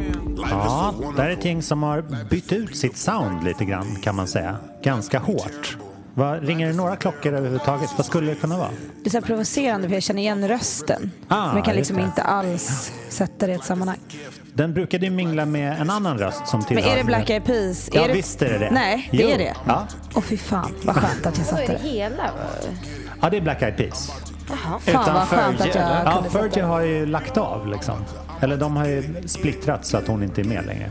Ja, 0.49 0.93
det 1.15 1.21
här 1.21 1.29
är 1.29 1.33
ett 1.33 1.45
gäng 1.45 1.61
som 1.61 1.83
har 1.83 2.01
bytt 2.29 2.51
ut 2.53 2.77
sitt 2.77 2.97
sound 2.97 3.43
lite 3.43 3.65
grann 3.65 3.95
kan 4.03 4.15
man 4.15 4.27
säga. 4.27 4.57
Ganska 4.83 5.19
hårt. 5.19 5.77
Vad, 6.13 6.43
ringer 6.43 6.67
det 6.67 6.73
några 6.73 6.95
klockor 6.95 7.33
överhuvudtaget? 7.33 7.89
Vad 7.97 8.05
skulle 8.05 8.29
det 8.31 8.35
kunna 8.35 8.57
vara? 8.57 8.69
Det 9.03 9.07
är 9.07 9.11
så 9.11 9.17
här 9.17 9.25
provocerande 9.25 9.87
för 9.87 9.95
jag 9.95 10.03
känner 10.03 10.21
igen 10.21 10.47
rösten. 10.47 11.11
Ah, 11.27 11.47
men 11.47 11.55
jag 11.55 11.65
kan 11.65 11.75
liksom 11.75 11.99
inte 11.99 12.21
alls 12.23 12.91
sätta 13.09 13.45
det 13.47 13.51
i 13.51 13.55
ett 13.55 13.63
sammanhang. 13.65 13.97
Den 14.53 14.73
brukade 14.73 15.05
ju 15.05 15.11
mingla 15.11 15.45
med 15.45 15.81
en 15.81 15.89
annan 15.89 16.17
röst 16.17 16.47
som 16.47 16.59
Men 16.59 16.67
tillhör... 16.67 16.91
är 16.93 16.97
det 16.97 17.03
Black 17.03 17.29
Eyed 17.29 17.43
Peas? 17.45 17.89
Ja, 17.93 18.01
är 18.03 18.07
det... 18.07 18.13
visst 18.13 18.41
är 18.41 18.49
det 18.53 18.57
det. 18.59 18.69
Nej, 18.71 19.09
det 19.11 19.17
Jo. 19.17 19.29
är 19.29 19.37
det. 19.37 19.55
Ja. 19.67 19.87
Åh 20.13 20.21
fy 20.21 20.37
fan, 20.37 20.71
vad 20.83 20.95
skönt 20.95 21.25
att 21.25 21.37
jag 21.37 21.47
är 21.47 21.49
satte 21.49 21.67
det 21.67 21.79
det. 21.83 21.89
hela? 21.89 22.29
ja, 23.21 23.29
det 23.29 23.37
är 23.37 23.41
Black 23.41 23.61
Eyed 23.61 23.77
Peas. 23.77 24.11
Jaha. 24.49 24.79
Fan 24.79 25.13
vad 25.13 25.27
skönt 25.27 25.61
att 25.61 25.75
jag 25.75 25.83
Ja, 26.05 26.23
Fergie 26.31 26.63
har 26.63 26.81
ju 26.81 27.05
lagt 27.05 27.37
av 27.37 27.67
liksom. 27.67 27.95
Eller 28.41 28.57
de 28.57 28.75
har 28.75 28.87
ju 28.87 29.03
splittrats 29.25 29.89
så 29.89 29.97
att 29.97 30.07
hon 30.07 30.23
inte 30.23 30.41
är 30.41 30.45
med 30.45 30.65
längre. 30.65 30.89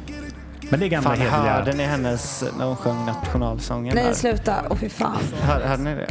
Men 0.71 0.81
det 0.81 0.87
är 0.87 0.89
gamla 0.89 1.11
Fan, 1.11 1.19
hederliga... 1.19 1.53
hörde 1.53 1.73
ni 1.73 1.85
hennes, 1.85 2.45
när 2.59 2.65
hon 2.65 2.77
sjöng 2.77 3.07
nationalsången? 3.07 3.95
Nej, 3.95 4.05
här? 4.05 4.13
sluta. 4.13 4.55
Åh 4.71 4.77
fy 4.77 4.89
fan. 4.89 5.19
Hör, 5.41 5.61
hörde 5.61 5.83
ni 5.83 5.95
det? 5.95 6.07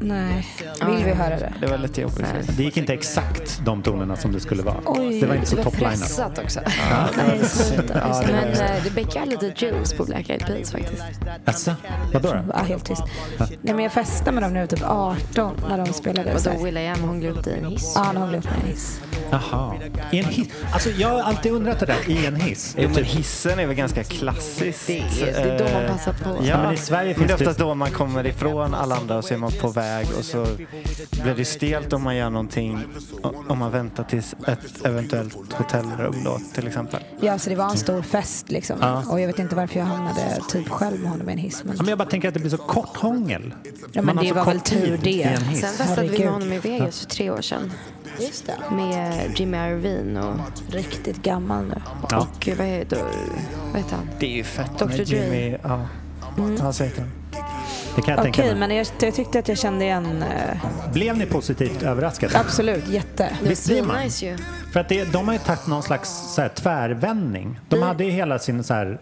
Nej. 0.00 0.46
Vill 0.86 1.04
vi 1.04 1.10
höra 1.10 1.36
det? 1.36 1.52
Det 1.60 1.66
var 1.66 1.78
lite 1.78 2.00
jobbigt. 2.00 2.26
Det 2.56 2.62
gick 2.62 2.76
inte 2.76 2.92
exakt 2.92 3.60
de 3.64 3.82
tonerna 3.82 4.16
som 4.16 4.32
det 4.32 4.40
skulle 4.40 4.62
vara. 4.62 4.76
Oj, 4.86 5.20
det 5.20 5.26
var 5.26 5.34
inte 5.34 5.46
så 5.46 5.56
Det 5.56 5.64
var 5.64 5.70
pressat 5.70 6.38
också. 6.38 6.60
Ja, 6.90 7.08
det 7.16 7.22
Nej, 7.26 7.44
sluta. 7.44 7.98
Ja, 7.98 8.22
det 8.26 8.32
Men 8.32 8.80
Rebecca 8.84 9.18
har 9.18 9.26
lite 9.26 9.52
juice 9.56 9.92
på 9.92 10.04
Black 10.04 10.30
Eyed 10.30 10.46
Peas 10.46 10.72
faktiskt. 10.72 11.02
Jaså? 11.44 11.74
Vadå 12.12 12.28
då? 12.32 12.42
Ja, 12.54 12.58
helt 12.58 12.84
tyst. 12.84 13.02
Nej, 13.38 13.74
men 13.74 13.78
jag 13.78 13.92
festade 13.92 14.32
med 14.32 14.42
dem 14.42 14.52
när 14.52 14.60
jag 14.60 14.66
var 14.66 14.76
typ 14.76 14.86
18 14.86 15.52
när 15.68 15.78
de 15.78 15.92
spelade. 15.92 16.34
Vadå, 16.44 16.64
Will.i.am 16.64 17.22
upp 17.26 17.44
dig 17.44 17.54
i 17.54 17.58
en 17.58 17.66
hiss? 17.66 17.92
Ja, 17.96 18.10
upp 18.10 18.30
mig 18.30 18.34
i 18.34 18.60
en 18.62 18.70
hiss. 18.70 19.00
Jaha. 19.30 19.74
I 20.10 20.18
en 20.18 20.24
hiss? 20.24 20.48
Alltså 20.72 20.90
jag 20.90 21.08
har 21.08 21.20
alltid 21.20 21.52
undrat 21.52 21.80
det 21.80 21.86
där. 21.86 22.10
I 22.10 22.26
en 22.26 22.36
hiss? 22.36 22.74
Jo, 22.78 22.88
men 22.94 23.04
hissen 23.04 23.58
är 23.58 23.66
väl 23.66 23.76
ganska 23.76 23.99
klassiskt. 24.04 24.86
Det 24.86 24.98
är- 24.98 25.32
det 25.44 25.50
är 25.50 25.58
då 25.58 25.64
man 25.64 25.84
Eh, 25.84 25.90
passar 25.92 26.12
på. 26.12 26.44
Ja, 26.44 26.62
men 26.62 26.74
i 26.74 26.76
Sverige 26.76 27.14
finns 27.14 27.26
det 27.28 27.34
är 27.34 27.38
det- 27.38 27.44
oftast 27.44 27.58
då 27.58 27.74
man 27.74 27.90
kommer 27.90 28.26
ifrån 28.26 28.74
alla 28.74 28.96
andra 28.96 29.16
och 29.18 29.24
så 29.24 29.34
är 29.34 29.38
man 29.38 29.52
på 29.60 29.68
väg 29.68 30.06
och 30.18 30.24
så 30.24 30.46
blir 31.22 31.34
det 31.36 31.44
stelt 31.44 31.92
om 31.92 32.02
man 32.02 32.16
gör 32.16 32.30
någonting 32.30 32.80
om 33.48 33.58
man 33.58 33.70
väntar 33.72 34.04
tills 34.04 34.34
ett 34.46 34.86
eventuellt 34.86 35.52
hotellrum 35.52 36.24
då 36.24 36.40
till 36.54 36.66
exempel. 36.66 37.00
Ja, 37.20 37.38
så 37.38 37.50
det 37.50 37.56
var 37.56 37.70
en 37.70 37.76
stor 37.76 38.02
fest 38.02 38.50
liksom. 38.50 38.76
Ja. 38.80 39.04
Och 39.08 39.20
jag 39.20 39.26
vet 39.26 39.38
inte 39.38 39.56
varför 39.56 39.78
jag 39.78 39.86
hamnade 39.86 40.40
typ 40.48 40.68
själv 40.68 41.00
med 41.00 41.10
honom 41.10 41.28
i 41.28 41.32
en 41.32 41.38
hiss. 41.38 41.62
Men... 41.64 41.76
Ja, 41.76 41.82
men 41.82 41.88
jag 41.88 41.98
bara 41.98 42.08
tänker 42.08 42.28
att 42.28 42.34
det 42.34 42.40
blir 42.40 42.50
så 42.50 42.56
kort 42.58 42.96
hångel. 42.96 43.54
Ja, 43.92 44.02
men 44.02 44.14
Man 44.16 44.24
det 44.24 44.32
var 44.32 44.44
väl 44.44 44.60
tur 44.60 45.00
det. 45.02 45.38
Sen 45.60 45.72
festade 45.72 46.08
vi 46.08 46.18
med 46.18 46.28
honom 46.32 46.52
i 46.52 46.58
Vegas 46.58 47.00
för 47.00 47.06
tre 47.06 47.30
år 47.30 47.40
sedan. 47.40 47.72
Just 48.18 48.46
det. 48.46 48.74
Med 48.74 49.30
Jimmy 49.36 49.56
Iovine 49.56 50.20
och, 50.20 50.34
Riktigt 50.74 51.22
gammal 51.22 51.64
nu. 51.64 51.74
Ja. 52.10 52.18
och 52.18 52.48
vad, 52.58 52.66
heter, 52.66 52.98
vad 53.72 53.82
heter 53.82 53.96
han? 53.96 54.08
Det 54.18 54.26
är 54.26 54.30
ju 54.36 54.44
fett 54.44 54.78
Dr. 54.78 54.84
med 54.86 54.96
Dre. 54.96 55.16
Jimmy. 55.16 55.56
Ja, 55.62 55.86
Mm. 56.38 56.60
han 56.60 56.72
säger 56.74 56.92
det. 56.96 57.04
Det 57.96 58.02
kan 58.02 58.10
jag 58.14 58.20
Okej, 58.20 58.32
tänka 58.32 58.42
mig. 58.42 58.54
men 58.68 58.76
jag, 58.76 58.86
jag 59.00 59.14
tyckte 59.14 59.38
att 59.38 59.48
jag 59.48 59.58
kände 59.58 59.84
igen... 59.84 60.22
eh, 60.22 60.92
Blev 60.92 61.16
ni 61.16 61.26
positivt 61.26 61.82
överraskade? 61.82 62.38
absolut, 62.38 62.88
jätte. 62.88 63.30
Visst 63.42 63.66
blir 63.66 63.82
man? 63.82 63.96
svinnice 63.96 64.26
ju. 64.26 64.38
För 64.72 64.80
att 64.80 64.88
det, 64.88 65.04
de 65.04 65.26
har 65.26 65.32
ju 65.32 65.38
tagit 65.38 65.66
någon 65.66 65.82
slags 65.82 66.34
så 66.34 66.40
här, 66.42 66.48
tvärvändning. 66.48 67.60
De 67.68 67.82
hade 67.82 68.04
ju 68.04 68.10
hela 68.10 68.38
sin 68.38 68.64
så 68.64 68.74
här 68.74 69.00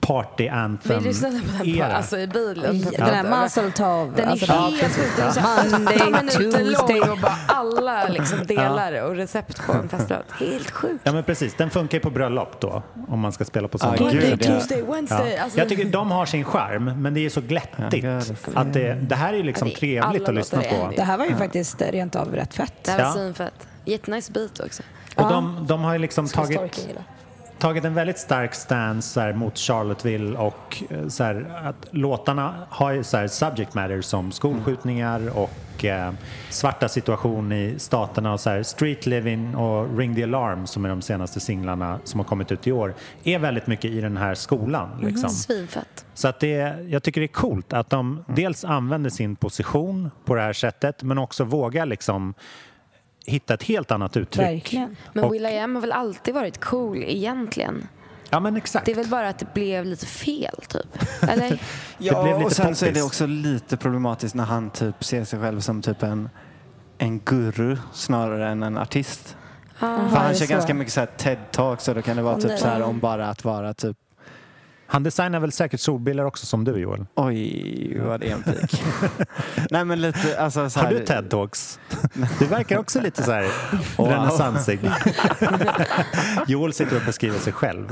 party 0.00 0.42
Vi 0.44 0.48
anthem 0.48 1.02
lyssnade 1.04 1.40
på 1.40 1.46
den 1.48 1.58
på, 1.58 1.66
era. 1.66 1.96
alltså, 1.96 2.18
i 2.18 2.26
bilen. 2.26 2.80
Den 2.80 2.90
där 3.26 3.42
Muscle 3.42 3.70
Tov. 3.70 4.12
Den 4.16 4.24
är 4.26 4.30
alltså, 4.30 4.52
helt 4.52 4.82
sjuk. 4.96 5.06
Den 5.16 5.26
är 5.28 5.32
så 5.32 5.40
här 5.40 5.70
Monday, 5.70 5.96
åtta 5.96 6.10
minuter 6.10 6.38
Tuesday. 6.58 6.98
lång 7.00 7.08
och 7.10 7.18
bara 7.18 7.36
alla 7.58 8.08
liksom 8.08 8.38
delar 8.46 9.02
och 9.02 9.16
recept 9.16 9.66
på 9.66 9.72
en 9.72 9.88
festlåt. 9.88 10.24
Helt 10.40 10.70
sjukt. 10.70 11.00
Ja 11.04 11.12
men 11.12 11.24
precis, 11.24 11.54
den 11.54 11.70
funkar 11.70 11.98
ju 11.98 12.02
på 12.02 12.10
bröllop 12.10 12.60
då 12.60 12.82
om 13.08 13.20
man 13.20 13.32
ska 13.32 13.44
spela 13.44 13.68
på 13.68 13.78
Ja, 13.80 13.96
sådana. 13.96 13.96
gud, 14.12 14.28
Monday, 14.30 14.30
ja. 14.30 14.36
Tuesday, 14.46 14.82
Wednesday. 14.82 15.34
Ja. 15.36 15.42
Alltså, 15.42 15.58
Jag 15.58 15.68
tycker 15.68 15.84
de 15.84 16.10
har 16.10 16.26
sin 16.26 16.44
charm, 16.44 17.02
men 17.02 17.14
det 17.14 17.20
är 17.26 17.30
så 17.30 17.40
glättigt. 17.40 18.04
Ja, 18.04 18.10
det 18.10 18.34
att 18.54 18.72
det, 18.72 18.94
det 18.94 19.14
här 19.14 19.32
är 19.32 19.36
ju 19.36 19.42
liksom 19.42 19.68
Ja, 19.68 19.74
är 19.74 19.78
trevligt 19.78 20.28
att 20.28 20.34
lyssna 20.34 20.62
på. 20.62 20.92
Det 20.96 21.02
här 21.02 21.18
var 21.18 21.24
ju 21.26 21.34
faktiskt 21.36 21.82
rent 21.82 22.16
av 22.16 22.34
rätt 22.34 22.54
fett. 22.54 22.72
det 22.84 22.90
här 22.90 22.98
var 22.98 23.04
Ja. 23.04 23.12
svinfett. 23.12 23.68
Jättenice 23.84 24.32
beat 24.32 24.60
också. 24.60 24.82
Och 25.16 25.28
de, 25.28 25.66
de 25.68 25.84
har 25.84 25.92
ju 25.92 25.98
liksom 25.98 26.28
tagit. 26.28 26.88
Tagit 27.58 27.84
en 27.84 27.94
väldigt 27.94 28.18
stark 28.18 28.54
stance 28.54 29.20
här, 29.20 29.32
mot 29.32 29.58
Charlottesville 29.58 30.38
och 30.38 30.82
eh, 30.90 31.08
så 31.08 31.24
här, 31.24 31.60
att 31.64 31.86
låtarna 31.90 32.54
har 32.68 32.92
ju 32.92 33.04
så 33.04 33.16
här, 33.16 33.28
subject 33.28 33.74
matter 33.74 34.00
som 34.00 34.32
skolskjutningar 34.32 35.38
och 35.38 35.84
eh, 35.84 36.12
svarta 36.50 36.88
situation 36.88 37.52
i 37.52 37.74
staterna 37.78 38.32
och 38.32 38.40
så 38.40 38.50
här, 38.50 38.62
Street 38.62 39.06
Living 39.06 39.56
och 39.56 39.98
Ring 39.98 40.14
the 40.14 40.22
Alarm 40.22 40.66
som 40.66 40.84
är 40.84 40.88
de 40.88 41.02
senaste 41.02 41.40
singlarna 41.40 41.98
som 42.04 42.20
har 42.20 42.24
kommit 42.24 42.52
ut 42.52 42.66
i 42.66 42.72
år 42.72 42.94
är 43.24 43.38
väldigt 43.38 43.66
mycket 43.66 43.90
i 43.90 44.00
den 44.00 44.16
här 44.16 44.34
skolan. 44.34 44.88
Liksom. 45.02 45.30
Svinfett. 45.30 46.04
Så 46.14 46.28
att 46.28 46.40
det, 46.40 46.74
jag 46.88 47.02
tycker 47.02 47.20
det 47.20 47.24
är 47.24 47.28
coolt 47.28 47.72
att 47.72 47.90
de 47.90 47.98
Mm. 48.08 48.24
dels 48.26 48.64
använder 48.64 49.10
sin 49.10 49.36
position 49.36 50.10
på 50.24 50.34
det 50.34 50.40
här 50.40 50.52
sättet 50.52 51.02
men 51.02 51.18
också 51.18 51.44
vågar 51.44 51.86
liksom 51.86 52.34
hitta 53.26 53.54
ett 53.54 53.62
helt 53.62 53.90
annat 53.90 54.16
uttryck. 54.16 54.46
Verkligen. 54.46 54.96
Men 55.12 55.24
Och- 55.24 55.34
Will.i.am 55.34 55.74
har 55.74 55.80
väl 55.82 55.92
alltid 55.92 56.34
varit 56.34 56.60
cool 56.60 57.02
egentligen? 57.06 57.88
Ja 58.30 58.40
men 58.40 58.56
exakt. 58.56 58.86
Det 58.86 58.92
är 58.92 58.96
väl 58.96 59.06
bara 59.08 59.28
att 59.28 59.38
det 59.38 59.54
blev 59.54 59.84
lite 59.84 60.06
fel 60.06 60.54
typ? 60.68 61.02
Eller? 61.22 61.48
blev 61.48 61.58
Ja, 61.98 62.24
lite 62.24 62.44
och 62.44 62.52
sen 62.52 62.74
så 62.76 62.84
är 62.84 62.88
det 62.88 62.92
poppis. 62.94 63.06
också 63.06 63.26
lite 63.26 63.76
problematiskt 63.76 64.34
när 64.34 64.44
han 64.44 64.70
typ 64.70 65.04
ser 65.04 65.24
sig 65.24 65.40
själv 65.40 65.60
som 65.60 65.82
typ 65.82 66.02
en, 66.02 66.28
en 66.98 67.18
guru 67.20 67.76
snarare 67.92 68.48
än 68.48 68.62
en 68.62 68.78
artist. 68.78 69.36
Aha, 69.80 70.08
För 70.08 70.16
han 70.16 70.34
kör 70.34 70.46
så. 70.46 70.52
ganska 70.52 70.74
mycket 70.74 70.92
så 70.92 71.00
här 71.00 71.08
TED-talks 71.18 71.78
så 71.78 71.94
då 71.94 72.02
kan 72.02 72.16
det 72.16 72.22
vara 72.22 72.36
typ 72.36 72.48
nej. 72.48 72.58
så 72.58 72.66
här 72.66 72.82
om 72.82 72.98
bara 73.00 73.28
att 73.28 73.44
vara 73.44 73.74
typ 73.74 73.96
Han 74.90 75.02
designar 75.02 75.40
väl 75.40 75.52
säkert 75.52 75.80
solbilar 75.80 76.24
också 76.24 76.46
som 76.46 76.64
du 76.64 76.76
Joel? 76.80 77.06
oj 77.14 77.98
vad 78.00 78.20
det 78.20 78.30
är 78.30 78.34
en 78.34 78.42
pik. 78.42 78.82
Nej 79.70 79.84
men 79.84 80.00
lite 80.00 80.40
alltså 80.40 80.70
så 80.70 80.80
Har 80.80 80.86
här, 80.86 80.94
du 80.94 81.04
TED-talks? 81.04 81.78
Du 82.38 82.46
verkar 82.46 82.78
också 82.78 83.00
lite 83.00 83.22
så 83.22 83.32
här 83.32 83.46
Wow. 83.96 84.08
renässansig. 84.08 84.80
Joel 86.46 86.72
sitter 86.72 86.96
och 86.96 87.02
beskriver 87.06 87.38
sig 87.38 87.52
själv. 87.52 87.88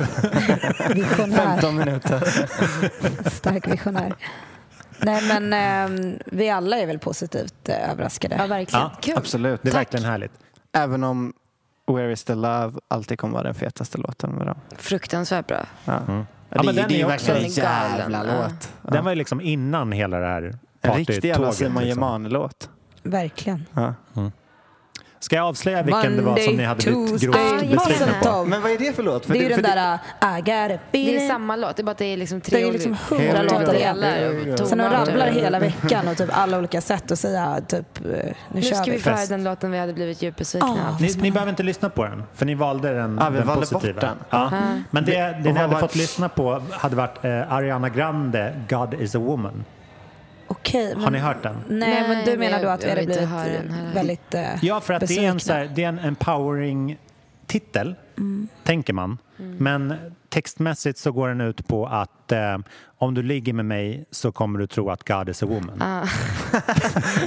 Visionär. 0.95 1.37
15 1.37 1.77
minuter. 1.77 2.21
Stark 3.31 3.69
visionär. 3.69 4.15
Nej 4.99 5.23
men 5.29 5.53
ehm, 5.53 6.19
vi 6.27 6.51
alla 6.51 6.79
är 6.79 6.87
väl 6.87 6.99
positivt 6.99 7.69
eh, 7.69 7.91
överraskade. 7.91 8.37
Ja, 8.39 8.47
verkligen. 8.47 8.83
Ja, 8.83 8.93
Kul. 9.01 9.15
Absolut. 9.17 9.63
Det 9.63 9.69
är 9.69 9.73
Tack. 9.73 9.81
verkligen 9.81 10.05
härligt. 10.07 10.33
Även 10.73 11.05
om 11.05 11.33
Where 11.93 12.13
is 12.13 12.25
the 12.25 12.35
love 12.35 12.73
alltid 12.89 13.19
kommer 13.19 13.33
vara 13.35 13.43
den 13.45 13.55
fetaste 13.55 13.99
låten 13.99 14.31
med 14.31 14.47
dem. 14.47 14.59
Fruktansvärt 14.77 15.47
bra. 15.47 15.67
Ja. 15.85 16.01
Ja, 16.57 16.63
det, 16.63 16.67
men 16.67 16.79
är- 16.79 16.81
den 16.83 16.89
det 16.89 17.01
är 17.01 17.05
också- 17.15 17.33
verkligen 17.33 17.45
en 17.45 17.51
jävla 17.51 18.27
ja. 18.27 18.49
låt. 18.49 18.93
Den 18.93 19.05
var 19.05 19.11
ju 19.13 19.17
liksom 19.17 19.41
innan 19.41 19.93
hela 19.93 20.19
det 20.19 20.27
här 20.27 20.59
En 20.81 20.95
riktig 20.95 21.15
jävla 21.25 21.47
partytåget, 21.47 21.55
Simon 21.57 21.83
liksom. 21.83 22.03
Gemane-låt. 22.03 22.71
Verkligen. 23.03 23.65
Ja. 23.75 23.95
Ska 25.27 25.37
jag 25.37 25.47
avslöja 25.47 25.83
vilken 25.83 26.17
det 26.17 26.23
var 26.23 26.37
som 26.37 26.57
ni 26.57 26.65
hade 26.65 26.83
blivit 26.83 27.21
grovt 27.21 27.71
besvikna 27.71 28.13
på? 28.23 28.45
Men 28.45 28.63
vad 28.63 28.71
är 28.71 28.79
det 28.79 28.93
för 28.93 29.03
låt? 29.03 29.27
För 29.27 29.33
Det 29.33 29.39
är 29.39 29.43
ju 29.43 29.49
den 29.49 29.63
där 29.63 29.95
uh, 29.95 30.39
I 30.39 30.41
got 30.41 30.79
a 30.79 30.83
Det 30.91 31.17
är 31.17 31.29
samma 31.29 31.57
låt, 31.57 31.77
det 31.77 31.83
är 31.83 31.85
bara 31.85 31.91
att 31.91 31.99
det 31.99 32.05
är 32.05 32.17
liksom 32.17 32.41
tre 32.41 32.59
Det 32.59 32.69
är 32.69 32.73
liksom 32.73 32.97
hundra 33.09 33.43
låtar. 33.43 34.67
Sen 34.67 34.79
de 34.79 34.85
rabblar 34.85 35.27
hela 35.27 35.59
veckan 35.59 36.09
och 36.09 36.17
typ 36.17 36.29
alla 36.33 36.59
olika 36.59 36.81
sätt 36.81 37.11
att 37.11 37.19
säga 37.19 37.61
typ 37.69 37.99
eh, 37.99 38.03
nu, 38.05 38.35
Nu 38.49 38.63
kör 38.63 38.75
ska 38.75 38.85
vi 38.85 38.91
vi. 38.91 38.99
få 38.99 39.11
höra 39.11 39.27
den 39.27 39.45
låten 39.45 39.71
vi 39.71 39.79
hade 39.79 39.93
blivit 39.93 40.23
djupt 40.23 40.39
besvikna 40.39 40.69
Ah. 40.69 40.97
Ni, 41.01 41.15
ni 41.21 41.31
behöver 41.31 41.51
inte 41.51 41.63
lyssna 41.63 41.89
på 41.91 42.05
den, 42.05 42.23
för 42.35 42.47
ni 42.47 42.55
valde 42.55 42.95
den, 42.95 43.19
Ja, 43.21 43.31
vi 43.31 43.39
den 43.39 43.47
valde 43.47 43.67
positiva. 43.67 43.93
bort 43.93 44.01
den. 44.01 44.17
Ja. 44.31 44.51
Men 44.91 45.05
det, 45.05 45.41
det 45.45 45.53
ni 45.53 45.61
hade 45.61 45.77
fått 45.81 45.97
lyssna 45.97 46.29
på 46.29 46.63
hade 46.71 46.97
varit 46.97 47.25
eh, 47.25 47.53
Ariana 47.53 47.89
Grande, 47.89 48.61
God 48.69 48.95
is 48.95 49.15
a 49.15 49.19
woman. 49.19 49.65
Okej, 50.49 50.95
men, 50.95 51.05
Har 51.05 51.11
ni 51.11 51.19
hört 51.19 51.43
den? 51.43 51.57
Nej, 51.69 51.79
Nej, 51.91 52.09
men 52.09 52.25
du 52.25 52.31
men 52.31 52.41
menar 52.41 52.63
då 52.63 52.69
att 52.69 52.85
vi 52.85 52.89
hade 52.89 53.05
blivit 53.07 53.29
höra 53.29 53.49
den 53.49 53.71
här. 53.71 53.95
väldigt 53.95 54.35
eh, 54.35 54.65
Ja, 54.65 54.81
för 54.81 54.95
att 54.95 55.09
det 55.09 55.19
är, 55.19 55.29
en, 55.29 55.35
besvikna. 55.35 55.39
så 55.39 55.53
här, 55.53 55.71
det 55.75 55.85
är 55.85 55.89
en 55.89 55.99
empowering 55.99 56.99
titel, 57.47 57.95
Mm. 58.19 58.49
tänker 58.65 58.93
man. 58.93 59.19
Men 59.37 59.95
textmässigt 60.29 60.99
så 60.99 61.13
går 61.13 61.29
den 61.29 61.41
ut 61.41 61.69
på 61.69 61.87
att 61.87 62.33
eh, 62.33 62.59
om 62.99 63.15
du 63.15 63.23
ligger 63.23 63.53
med 63.53 63.65
mig 63.65 64.05
så 64.11 64.33
kommer 64.33 64.59
du 64.59 64.67
tro 64.67 64.91
att 64.91 65.09
God 65.09 65.29
is 65.29 65.43
a 65.43 65.47
woman. 65.47 65.83
Ah. 65.83 66.07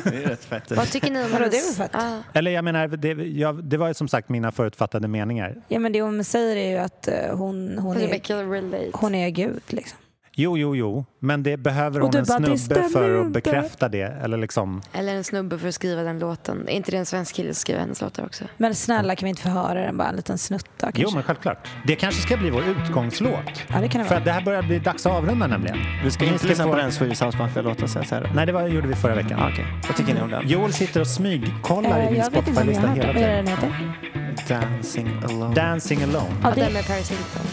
Det 0.03 0.23
är 0.23 0.27
rätt 0.27 0.45
fett. 0.45 0.71
Vad 0.71 0.87
tycker 0.89 1.11
ni 1.11 1.23
om 1.23 1.29
det 1.31 1.35
är 1.37 1.39
väl 1.39 1.75
fett? 1.75 1.91
Ah. 1.95 2.17
Eller 2.33 2.51
jag 2.51 2.63
menar, 2.63 2.87
det, 2.87 3.09
jag, 3.13 3.63
det 3.63 3.77
var 3.77 3.87
ju 3.87 3.93
som 3.93 4.07
sagt 4.07 4.29
mina 4.29 4.51
förutfattade 4.51 5.07
meningar. 5.07 5.55
Ja 5.67 5.79
men 5.79 5.91
det 5.91 6.01
hon 6.01 6.23
säger 6.23 6.55
är 6.55 6.69
ju 6.69 6.77
att 6.77 7.07
eh, 7.07 7.13
hon, 7.37 7.77
hon, 7.79 7.97
är, 7.97 8.97
hon 8.97 9.15
är 9.15 9.29
gud 9.29 9.61
liksom. 9.67 9.97
Jo, 10.41 10.57
jo, 10.57 10.75
jo, 10.75 11.05
men 11.19 11.43
det 11.43 11.57
behöver 11.57 11.99
Och 12.01 12.05
hon 12.07 12.15
en 12.15 12.25
bara, 12.27 12.57
snubbe 12.57 12.89
för 12.89 13.19
att 13.19 13.25
inte. 13.25 13.41
bekräfta 13.41 13.89
det. 13.89 14.01
Eller 14.23 14.37
liksom, 14.37 14.81
Eller 14.93 15.15
en 15.15 15.23
snubbe 15.23 15.57
för 15.59 15.67
att 15.67 15.73
skriva 15.75 16.03
den 16.03 16.19
låten. 16.19 16.67
Är 16.67 16.71
inte 16.71 16.91
det 16.91 16.97
en 16.97 17.05
svensk 17.05 17.35
kille 17.35 17.53
som 17.53 17.59
skriver 17.61 17.79
hennes 17.81 18.01
låtar 18.01 18.25
också? 18.25 18.43
Men 18.57 18.75
snälla 18.75 19.15
kan 19.15 19.25
vi 19.25 19.29
inte 19.29 19.41
få 19.41 19.49
höra 19.49 19.81
den 19.81 19.97
bara 19.97 20.09
en 20.09 20.15
liten 20.15 20.37
snutta 20.37 20.65
kanske? 20.79 21.01
jo, 21.01 21.09
men 21.13 21.23
självklart. 21.23 21.67
Det 21.87 21.95
kanske 21.95 22.21
ska 22.21 22.37
bli 22.37 22.49
vår 22.49 22.63
utgångslåt. 22.63 23.33
Ja 23.67 23.79
det 23.81 23.87
kan 23.89 24.01
det 24.01 24.07
För 24.07 24.15
vara. 24.15 24.23
det 24.25 24.31
här 24.31 24.41
börjar 24.41 24.61
bli 24.63 24.79
dags 24.79 25.05
att 25.05 25.11
avrunda 25.11 25.47
nämligen. 25.47 25.77
Du 26.03 26.11
ska 26.11 26.25
inte 26.25 26.47
lyssna 26.47 26.67
på 26.67 26.75
den 26.75 26.91
Swedish 26.91 27.23
House 27.23 27.37
Mafia-låten 27.37 27.87
så 27.87 27.99
det. 27.99 28.31
Nej, 28.35 28.45
det 28.45 28.51
var, 28.51 28.67
gjorde 28.67 28.87
vi 28.87 28.95
förra 28.95 29.15
veckan. 29.15 29.39
Ah, 29.39 29.49
Okej, 29.53 29.65
vad 29.87 29.95
tycker 29.97 30.13
ni 30.13 30.21
om 30.21 30.29
den? 30.31 30.47
Joel 30.47 30.73
sitter 30.73 31.01
och 31.01 31.07
smygkollar 31.07 31.99
i 31.99 32.03
Eh, 32.03 32.09
min 32.11 32.19
jag 32.19 32.31
vet 32.31 32.47
inte 32.47 32.61
om 32.61 32.67
jag 32.67 32.75
Spotify-lista 32.75 32.87
har 32.87 32.95
hela 32.95 33.07
hört 33.07 33.15
den. 33.15 33.23
Vad 33.23 33.23
är 33.23 33.43
tiden. 33.43 33.71
den 34.13 34.57
heter? 34.57 34.71
Dancing 34.71 35.09
alone. 35.23 35.55
Dancing 35.55 36.03
alone. 36.03 36.35
Ja, 36.43 36.51
det, 36.55 36.69
med 36.73 36.87
Paris 36.87 37.11
Hilton. 37.11 37.45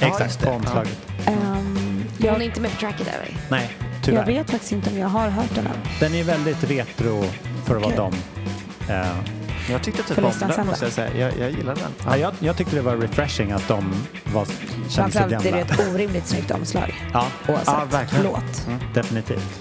Exakt, 0.00 0.44
på 0.44 0.50
omslaget. 0.50 0.98
Ehm, 2.28 2.28
Hon 2.30 2.32
jag, 2.34 2.42
är 2.42 2.44
inte 2.46 2.60
med 2.60 2.70
på 2.70 2.76
tracket 2.76 3.06
där 3.06 3.18
väl? 3.18 3.36
Nej, 3.50 3.70
jag 3.80 4.04
tyvärr. 4.04 4.26
vet 4.26 4.50
faktiskt 4.50 4.72
inte 4.72 4.90
om 4.90 4.98
jag 4.98 5.08
har 5.08 5.28
hört 5.28 5.54
den 5.54 5.66
än. 5.66 5.72
Den 6.00 6.14
är 6.14 6.24
väldigt 6.24 6.64
retro 6.64 7.24
för 7.64 7.76
att 7.76 7.82
vara 7.82 7.96
dem. 7.96 8.12
Eh, 8.88 9.06
Jag 9.70 9.82
tyckte 9.82 10.02
typ 10.02 10.18
om 10.18 10.32
den 10.56 10.66
måste 10.66 10.84
jag 10.84 10.92
säga. 10.92 11.10
Jag, 11.16 11.38
jag 11.38 11.50
gillar 11.50 11.74
den. 11.74 11.90
ja, 12.06 12.16
jag, 12.16 12.34
jag 12.40 12.56
tyckte 12.56 12.76
det 12.76 12.82
var 12.82 12.96
refreshing 12.96 13.52
att 13.52 13.68
de 13.68 13.94
var, 14.32 14.46
kände 14.88 14.90
sig 14.90 15.20
Framförallt 15.22 15.46
är 15.46 15.52
det 15.52 15.58
ett 15.60 15.88
orimligt 15.94 16.26
snyggt 16.26 16.50
omslag 16.50 16.94
Ja, 17.12 17.26
oavsett 17.48 17.66
Ja, 17.66 17.84
verkligen. 17.90 18.24
låt. 18.24 18.66
definitivt. 18.94 19.60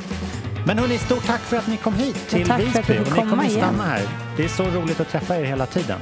Men 0.66 0.80
hörni, 0.80 0.98
stort 0.98 1.26
tack 1.26 1.42
för 1.42 1.58
att 1.58 1.68
ni 1.68 1.78
kom 1.78 1.94
hit 1.94 2.30
till 2.30 2.48
tack 2.48 2.48
för 2.48 2.54
att 2.54 2.60
vi 2.62 2.66
Visby. 2.66 2.84
fick 2.84 3.00
Och 3.02 3.06
ni 3.08 3.12
kommer 3.20 3.30
komma 3.30 3.44
att 3.44 3.52
stanna 3.52 3.68
igen. 3.68 3.80
här. 3.86 4.02
Det 4.38 4.44
är 4.44 4.48
så 4.48 4.64
roligt 4.64 5.00
att 5.00 5.10
träffa 5.10 5.38
er 5.40 5.44
hela 5.44 5.66
tiden. 5.66 6.00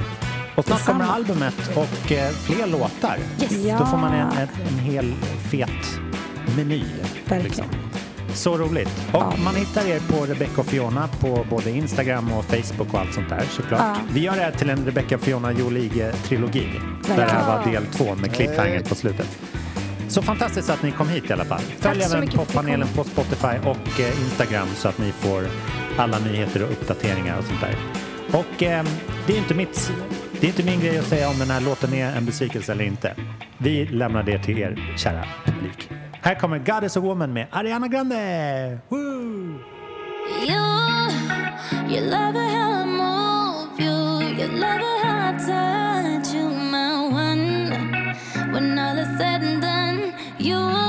Och 0.56 0.66
snart 0.66 0.86
kommer 0.86 1.06
albumet 1.06 1.72
och 1.76 2.12
eh, 2.12 2.30
fler 2.30 2.68
låtar. 2.68 3.18
Ja. 3.66 3.78
Då 3.80 3.86
får 3.86 3.98
man 3.98 4.14
en, 4.14 4.32
en, 4.38 4.48
en 4.68 4.80
hel 4.80 5.14
fet 5.50 5.70
meny. 6.56 6.84
Verkligen. 7.26 7.70
Så 8.34 8.58
roligt. 8.58 8.90
Och 9.12 9.22
Ja. 9.22 9.34
man 9.44 9.56
hittar 9.56 9.88
er 9.88 10.00
på 10.00 10.26
Rebecca 10.26 10.62
och 10.62 10.66
Fiona 10.68 11.08
på 11.08 11.46
både 11.50 11.72
Instagram 11.72 12.32
och 12.34 12.46
Facebook 12.46 12.94
och 12.94 13.00
allt 13.00 13.14
sånt 13.14 13.30
där 13.30 13.44
såklart. 13.50 13.82
Ja. 13.82 13.96
Vi 14.14 14.20
gör 14.20 14.36
det 14.36 14.42
här 14.42 14.52
till 14.52 14.70
en 14.70 14.86
Rebecca 14.86 15.16
och 15.16 15.22
Fiona 15.22 15.52
Jolige-trilogi. 15.52 16.68
Där 17.08 17.16
det 17.16 17.24
här 17.32 17.48
var 17.58 17.72
del 17.72 17.86
två 17.86 18.16
med 18.16 18.34
cliffhanger 18.34 18.82
på 18.82 18.96
slutet. 18.96 19.28
Så 20.08 20.22
fantastiskt 20.22 20.70
att 20.70 20.84
ni 20.84 20.92
kom 20.92 21.10
hit 21.10 21.30
i 21.30 21.34
alla 21.34 21.46
fall. 21.46 21.62
Följ 21.80 22.02
även 22.04 22.28
poppanelen 22.28 22.88
på 22.96 23.04
Spotify 23.04 23.58
och 23.66 24.00
eh, 24.00 24.22
Instagram 24.22 24.68
så 24.76 24.88
att 24.88 24.98
ni 24.98 25.12
får 25.12 25.48
alla 25.98 26.20
nyheter 26.20 26.64
och 26.64 26.72
uppdateringar 26.72 27.38
och 27.40 27.44
sånt 27.46 27.62
där. 27.62 27.76
Och 28.40 28.64
eh, 28.64 28.86
det 29.28 29.34
är 29.34 29.38
inte 29.38 29.54
mitt 29.54 29.92
det 30.40 30.48
är 30.48 30.50
inte 30.50 30.64
min 30.64 30.80
grej 30.80 30.98
att 30.98 31.08
säga 31.08 31.30
om 31.30 31.40
den 31.40 31.50
här 31.50 31.62
låten 31.62 31.94
är 31.94 32.16
en 32.18 32.26
besvikelse 32.26 32.72
eller 32.72 32.84
inte. 32.86 33.14
Vi 33.58 33.86
lämnar 33.86 34.24
det 34.24 34.44
till 34.44 34.60
er, 34.60 34.94
kära 34.98 35.24
publik. 35.46 35.90
Här 36.22 36.36
kommer 36.36 36.60
God 36.60 36.84
is 36.84 36.98
a 36.98 37.00
woman 37.00 37.34
med 37.34 37.48
Ariana 37.52 37.88
Grande! 37.88 38.80
Woo! 38.90 39.60
You, 40.48 41.10
you 41.90 42.02
love 42.02 42.36
how 42.36 42.72
I 42.72 42.86
move 42.86 43.80
you. 43.80 44.42
You 44.42 44.48
love 44.48 44.82
how 45.04 45.30
I 45.30 45.38
touch 45.38 46.34
you, 46.34 46.50
my 46.50 47.10
one. 47.12 47.72
When 48.54 48.78
all 48.80 48.98
is 49.00 49.18
said 49.18 49.44
and 49.44 49.62
done, 49.62 50.14
you 50.38 50.89